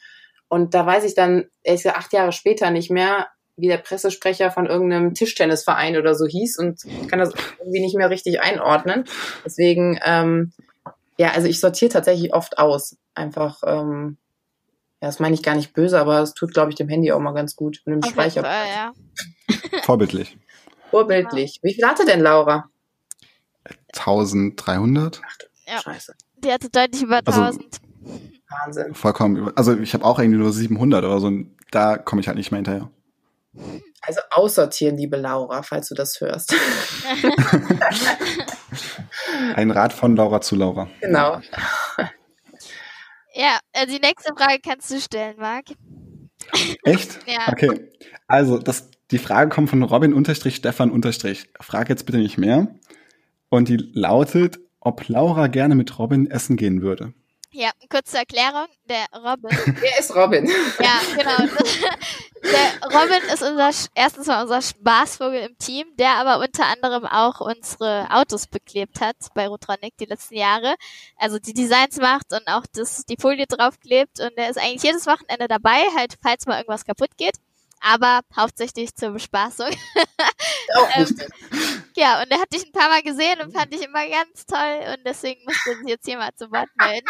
[0.49, 4.51] Und da weiß ich dann, ehrlich gesagt, acht Jahre später nicht mehr, wie der Pressesprecher
[4.51, 9.05] von irgendeinem Tischtennisverein oder so hieß und kann das irgendwie nicht mehr richtig einordnen.
[9.45, 10.53] Deswegen, ähm,
[11.19, 12.97] ja, also ich sortiere tatsächlich oft aus.
[13.15, 14.19] Einfach, ähm,
[15.01, 17.19] ja, das meine ich gar nicht böse, aber es tut, glaube ich, dem Handy auch
[17.21, 18.43] mal ganz gut und dem Auf Speicher.
[18.43, 18.93] Fall, ja.
[19.85, 20.37] vorbildlich.
[20.91, 21.59] Vorbildlich.
[21.63, 22.69] Wie viel hatte denn Laura?
[23.95, 25.21] 1300?
[25.67, 25.81] Ja.
[25.81, 26.15] Scheiße.
[26.39, 27.79] Die hatte deutlich über Also- 1000.
[28.49, 28.95] Wahnsinn.
[28.95, 29.37] Vollkommen.
[29.37, 31.27] über- Also ich habe auch irgendwie nur 700 oder so.
[31.29, 32.91] Und da komme ich halt nicht mehr hinterher.
[34.03, 36.55] Also aussortieren, liebe Laura, falls du das hörst.
[39.55, 40.89] Ein Rat von Laura zu Laura.
[41.01, 41.41] genau.
[43.35, 45.67] Ja, äh, die nächste Frage kannst du stellen, Marc.
[46.85, 47.19] Echt?
[47.27, 47.49] Ja.
[47.53, 47.91] Okay.
[48.27, 50.91] Also, das, die Frage kommt von Robin-Stefan-
[51.61, 52.69] Frag jetzt bitte nicht mehr.
[53.49, 57.13] Und die lautet, ob Laura gerne mit Robin essen gehen würde.
[57.57, 58.67] Ja, kurze Erklärung.
[58.85, 59.51] Der Robin.
[59.81, 60.47] Wer ist Robin?
[60.79, 61.39] ja, genau.
[62.43, 67.41] Der Robin ist unser, erstens mal unser Spaßvogel im Team, der aber unter anderem auch
[67.41, 70.75] unsere Autos beklebt hat bei Rotronic die letzten Jahre.
[71.17, 75.07] Also die Designs macht und auch das, die Folie draufklebt und der ist eigentlich jedes
[75.07, 77.37] Wochenende dabei, halt falls mal irgendwas kaputt geht.
[77.81, 79.71] Aber hauptsächlich zur Bespaßung.
[80.77, 81.17] Auch Ähm.
[81.97, 84.95] Ja, und er hat dich ein paar Mal gesehen und fand dich immer ganz toll
[84.95, 87.07] und deswegen musste er sich jetzt hier mal zu Wort melden.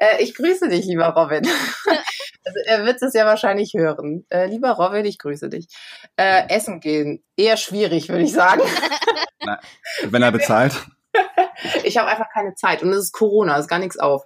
[0.00, 1.46] Äh, ich grüße dich, lieber Robin.
[1.86, 4.26] also, er wird es ja wahrscheinlich hören.
[4.28, 5.68] Äh, lieber Robin, ich grüße dich.
[6.16, 8.62] Äh, essen gehen, eher schwierig, würde ich sagen.
[10.02, 10.74] Wenn er bezahlt.
[11.84, 14.24] Ich habe einfach keine Zeit und es ist Corona, es ist gar nichts auf.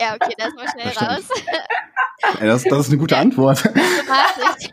[0.00, 1.28] Ja, okay, das mal schnell Das raus.
[2.40, 3.64] Ey, das, das ist eine gute Antwort.
[3.64, 4.70] Diplomatisch.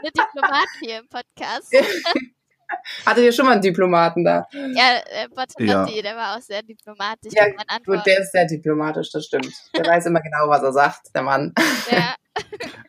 [0.02, 1.72] Eine Diplomatin hier im Podcast.
[3.04, 4.46] Hattet ihr schon mal einen Diplomaten da?
[4.52, 7.46] Ja, äh, Bottolotti, der war auch sehr diplomatisch Ja,
[7.84, 9.50] Gut, der ist sehr diplomatisch, das stimmt.
[9.76, 11.52] Der weiß immer genau, was er sagt, der Mann.
[11.90, 12.14] Ja,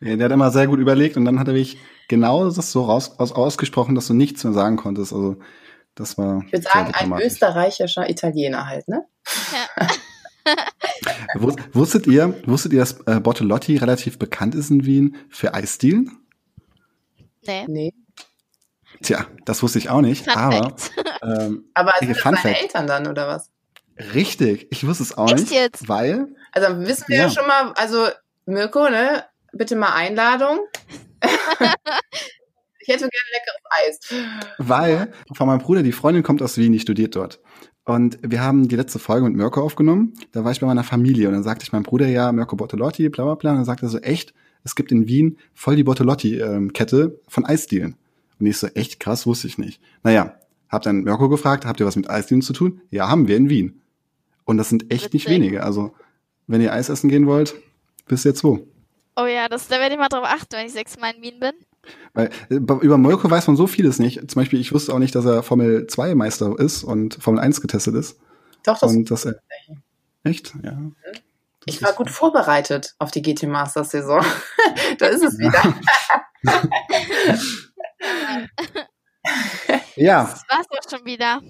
[0.00, 2.84] Ja, der hat immer sehr gut überlegt und dann hat er wirklich genau das so
[2.84, 5.12] raus, aus, ausgesprochen, dass du nichts mehr sagen konntest.
[5.12, 5.36] Also,
[5.96, 6.42] das war.
[6.46, 9.04] Ich würde sagen, ein österreichischer Italiener halt, ne?
[9.76, 9.86] ja.
[11.34, 16.18] Wus- Wusstet ihr, wusstet ihr, dass äh, Bottolotti relativ bekannt ist in Wien für Eisdielen?
[17.46, 17.94] Nee, Nee.
[19.02, 20.76] Tja, das wusste ich auch nicht, Fun aber
[21.22, 22.62] ähm, Aber sind das Fact.
[22.62, 23.50] Eltern dann, oder was?
[24.14, 25.88] richtig, ich wusste es auch Echt nicht, jetzt?
[25.88, 27.22] weil, Also wissen wir ja.
[27.24, 27.30] Ja.
[27.30, 28.08] schon mal, also
[28.46, 29.24] Mirko, ne?
[29.52, 30.60] Bitte mal Einladung.
[32.80, 33.98] ich hätte gerne leckeres Eis.
[34.58, 37.40] weil von meinem Bruder, die Freundin kommt aus Wien, die studiert dort.
[37.84, 40.14] Und wir haben die letzte Folge mit Mirko aufgenommen.
[40.32, 43.08] Da war ich bei meiner Familie und dann sagte ich meinem Bruder, ja, Mirko Bottolotti,
[43.08, 43.50] bla bla bla.
[43.50, 44.32] Und dann sagte er so, echt,
[44.64, 47.96] es gibt in Wien voll die Bottolotti-Kette von Eisdielen.
[48.38, 49.80] Und ich so, echt krass, wusste ich nicht.
[50.02, 50.34] Naja,
[50.68, 52.80] hab dann Mirko gefragt, habt ihr was mit Eisdielen zu tun?
[52.90, 53.82] Ja, haben wir in Wien.
[54.44, 55.62] Und das sind echt nicht wenige.
[55.62, 55.94] Also,
[56.46, 57.54] wenn ihr Eis essen gehen wollt,
[58.08, 58.66] wisst ihr jetzt wo.
[59.16, 61.52] Oh ja, das, da werde ich mal drauf achten, wenn ich sechsmal in Wien bin.
[62.14, 64.18] Weil äh, über Mirko weiß man so vieles nicht.
[64.30, 67.60] Zum Beispiel, ich wusste auch nicht, dass er Formel 2 Meister ist und Formel 1
[67.60, 68.18] getestet ist.
[68.64, 69.40] Doch, das, und dass er.
[70.24, 70.54] Echt?
[70.62, 70.78] Ja.
[71.66, 74.24] Das ich war gut vorbereitet auf die GT Masters Saison.
[74.98, 75.74] da ist es wieder.
[79.94, 81.40] Ja, Das war's auch schon wieder.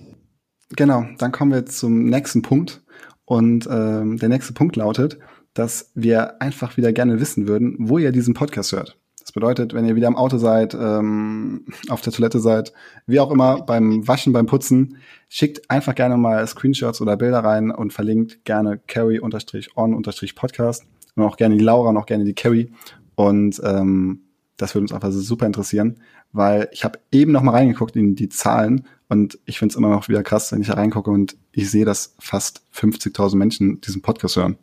[0.70, 1.04] genau.
[1.18, 2.82] Dann kommen wir zum nächsten Punkt.
[3.24, 5.18] Und ähm, der nächste Punkt lautet,
[5.54, 8.98] dass wir einfach wieder gerne wissen würden, wo ihr diesen Podcast hört.
[9.32, 12.74] Das bedeutet, wenn ihr wieder im Auto seid, ähm, auf der Toilette seid,
[13.06, 14.98] wie auch immer, beim Waschen, beim Putzen,
[15.30, 20.84] schickt einfach gerne mal Screenshots oder Bilder rein und verlinkt gerne carry-on-podcast
[21.16, 22.74] und auch gerne die Laura und auch gerne die Carrie.
[23.14, 24.20] Und ähm,
[24.58, 25.98] das würde uns einfach super interessieren,
[26.32, 29.88] weil ich habe eben noch mal reingeguckt in die Zahlen und ich finde es immer
[29.88, 34.02] noch wieder krass, wenn ich da reingucke und ich sehe, dass fast 50.000 Menschen diesen
[34.02, 34.58] Podcast hören.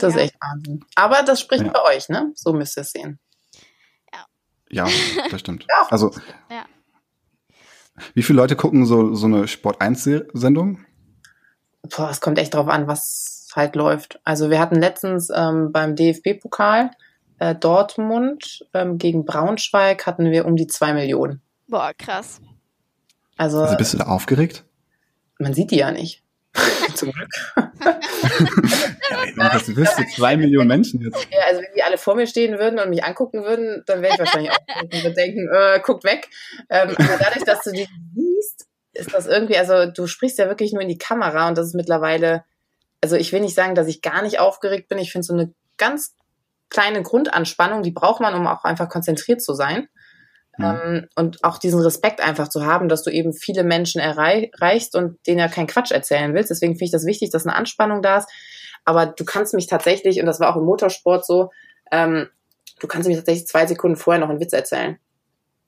[0.00, 0.84] Das ist echt Wahnsinn.
[0.96, 1.70] Aber das spricht Ja.
[1.72, 2.30] bei euch, ne?
[2.34, 3.18] So müsst ihr es sehen.
[4.72, 4.88] Ja,
[5.30, 5.66] das stimmt.
[5.68, 5.86] Ja.
[5.90, 6.10] Also,
[6.50, 6.64] Ja.
[8.14, 10.84] wie viele Leute gucken so, so eine Sport 1-Sendung?
[11.96, 14.18] Boah, es kommt echt drauf an, was halt läuft.
[14.24, 16.90] Also wir hatten letztens ähm, beim DFB-Pokal
[17.38, 21.42] äh, Dortmund ähm, gegen Braunschweig hatten wir um die zwei Millionen.
[21.68, 22.40] Boah, krass.
[23.36, 24.64] Also, Also bist du da aufgeregt?
[25.38, 26.22] man sieht die ja nicht.
[26.94, 27.28] Zum Glück.
[29.36, 31.26] Das wüsste zwei Millionen Menschen jetzt.
[31.30, 34.14] Ja, also wenn die alle vor mir stehen würden und mich angucken würden, dann wäre
[34.14, 36.28] ich wahrscheinlich auch denken, äh, guckt weg.
[36.70, 40.72] Ähm, aber dadurch, dass du die siehst, ist das irgendwie, also du sprichst ja wirklich
[40.72, 42.44] nur in die Kamera und das ist mittlerweile,
[43.00, 44.98] also ich will nicht sagen, dass ich gar nicht aufgeregt bin.
[44.98, 46.14] Ich finde so eine ganz
[46.68, 49.88] kleine Grundanspannung, die braucht man, um auch einfach konzentriert zu sein.
[50.58, 50.64] Mhm.
[50.64, 55.18] Ähm, und auch diesen Respekt einfach zu haben, dass du eben viele Menschen erreichst und
[55.26, 56.50] denen ja keinen Quatsch erzählen willst.
[56.50, 58.28] Deswegen finde ich das wichtig, dass eine Anspannung da ist.
[58.84, 61.50] Aber du kannst mich tatsächlich, und das war auch im Motorsport so,
[61.90, 62.28] ähm,
[62.80, 64.98] du kannst mich tatsächlich zwei Sekunden vorher noch einen Witz erzählen.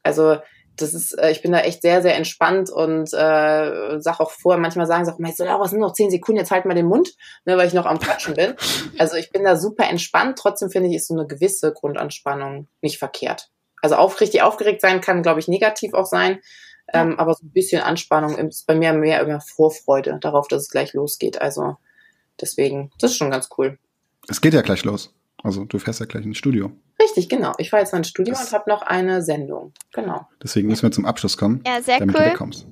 [0.03, 0.39] Also
[0.77, 4.61] das ist, äh, ich bin da echt sehr, sehr entspannt und äh, sag auch vorher,
[4.61, 6.87] manchmal sagen sie auch, Meister Laura, es sind noch zehn Sekunden, jetzt halt mal den
[6.87, 8.55] Mund, ne, weil ich noch am Quatschen bin.
[8.99, 12.99] Also ich bin da super entspannt, trotzdem finde ich, ist so eine gewisse Grundanspannung nicht
[12.99, 13.51] verkehrt.
[13.83, 16.41] Also auf, richtig aufgeregt sein kann, glaube ich, negativ auch sein.
[16.93, 20.69] Ähm, aber so ein bisschen Anspannung ist bei mir mehr immer Vorfreude darauf, dass es
[20.71, 21.41] gleich losgeht.
[21.41, 21.77] Also
[22.41, 23.79] deswegen, das ist schon ganz cool.
[24.29, 25.15] Es geht ja gleich los.
[25.43, 26.73] Also du fährst ja gleich ins Studio.
[27.01, 27.53] Richtig, genau.
[27.59, 29.73] Ich fahre jetzt mal ins Studio Das- und habe noch eine Sendung.
[29.93, 30.27] Genau.
[30.43, 32.27] Deswegen müssen wir zum Abschluss kommen, Ja, sehr damit du cool.
[32.27, 32.67] wegkommst.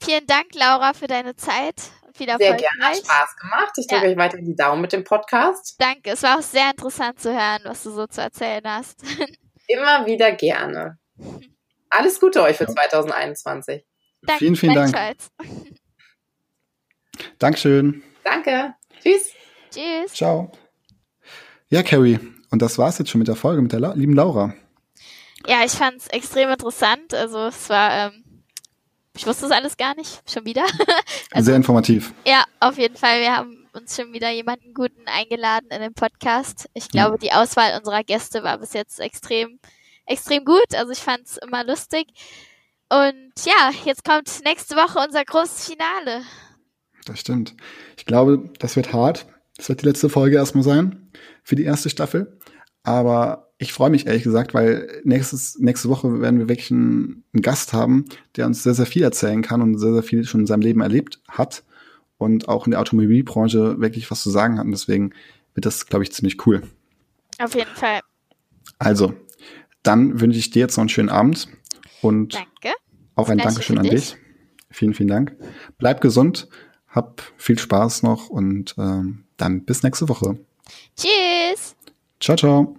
[0.00, 1.74] Vielen Dank, Laura, für deine Zeit.
[2.14, 2.66] Viel Sehr gerne.
[2.82, 3.72] Hat Spaß gemacht.
[3.78, 4.10] Ich drücke Ja.
[4.10, 5.76] euch weiterhin die Daumen mit dem Podcast.
[5.78, 6.10] Danke.
[6.10, 9.02] Es war auch sehr interessant zu hören, was du so zu erzählen hast.
[9.66, 10.98] Immer wieder gerne.
[11.88, 12.70] Alles Gute euch für Ja.
[12.74, 13.84] 2021.
[14.22, 14.94] Danke, Vielen, vielen Dank.
[17.38, 18.02] Dankeschön.
[18.24, 18.74] Danke.
[19.02, 19.30] Tschüss.
[19.70, 20.12] Tschüss.
[20.12, 20.52] Ciao.
[21.68, 22.18] Ja, Carrie.
[22.50, 24.54] Und das war's jetzt schon mit der Folge mit der La lieben Laura.
[25.46, 27.14] Ja, ich fand es extrem interessant.
[27.14, 28.42] Also es war, ähm,
[29.16, 30.64] ich wusste es alles gar nicht, schon wieder.
[31.32, 32.12] Also- Sehr informativ.
[32.26, 33.20] Ja, auf jeden Fall.
[33.20, 36.68] Wir haben uns schon wieder jemanden Guten eingeladen in den Podcast.
[36.74, 39.58] Ich glaube, die Auswahl unserer Gäste war bis jetzt extrem,
[40.04, 40.74] extrem gut.
[40.74, 42.08] Also ich fand es immer lustig.
[42.90, 46.22] Und ja, jetzt kommt nächste Woche unser großes Finale.
[47.04, 47.54] Das stimmt.
[47.96, 49.26] Ich glaube, das wird hart.
[49.56, 51.10] Das wird die letzte Folge erstmal sein
[51.42, 52.38] für die erste Staffel.
[52.84, 57.42] Aber ich freue mich ehrlich gesagt, weil nächstes, nächste Woche werden wir wirklich einen, einen
[57.42, 60.46] Gast haben, der uns sehr, sehr viel erzählen kann und sehr, sehr viel schon in
[60.46, 61.62] seinem Leben erlebt hat
[62.18, 64.64] und auch in der Automobilbranche wirklich was zu sagen hat.
[64.64, 65.12] Und deswegen
[65.54, 66.62] wird das, glaube ich, ziemlich cool.
[67.38, 68.00] Auf jeden Fall.
[68.78, 69.14] Also,
[69.82, 71.48] dann wünsche ich dir jetzt noch einen schönen Abend
[72.00, 72.76] und Danke.
[73.14, 74.12] auch ein Dankeschön an dich.
[74.12, 74.16] dich.
[74.70, 75.36] Vielen, vielen Dank.
[75.78, 76.48] Bleib gesund,
[76.92, 80.38] hab viel Spaß noch und ähm, dann bis nächste Woche.
[80.96, 81.74] Tschüss.
[82.20, 82.76] Ciao, ciao.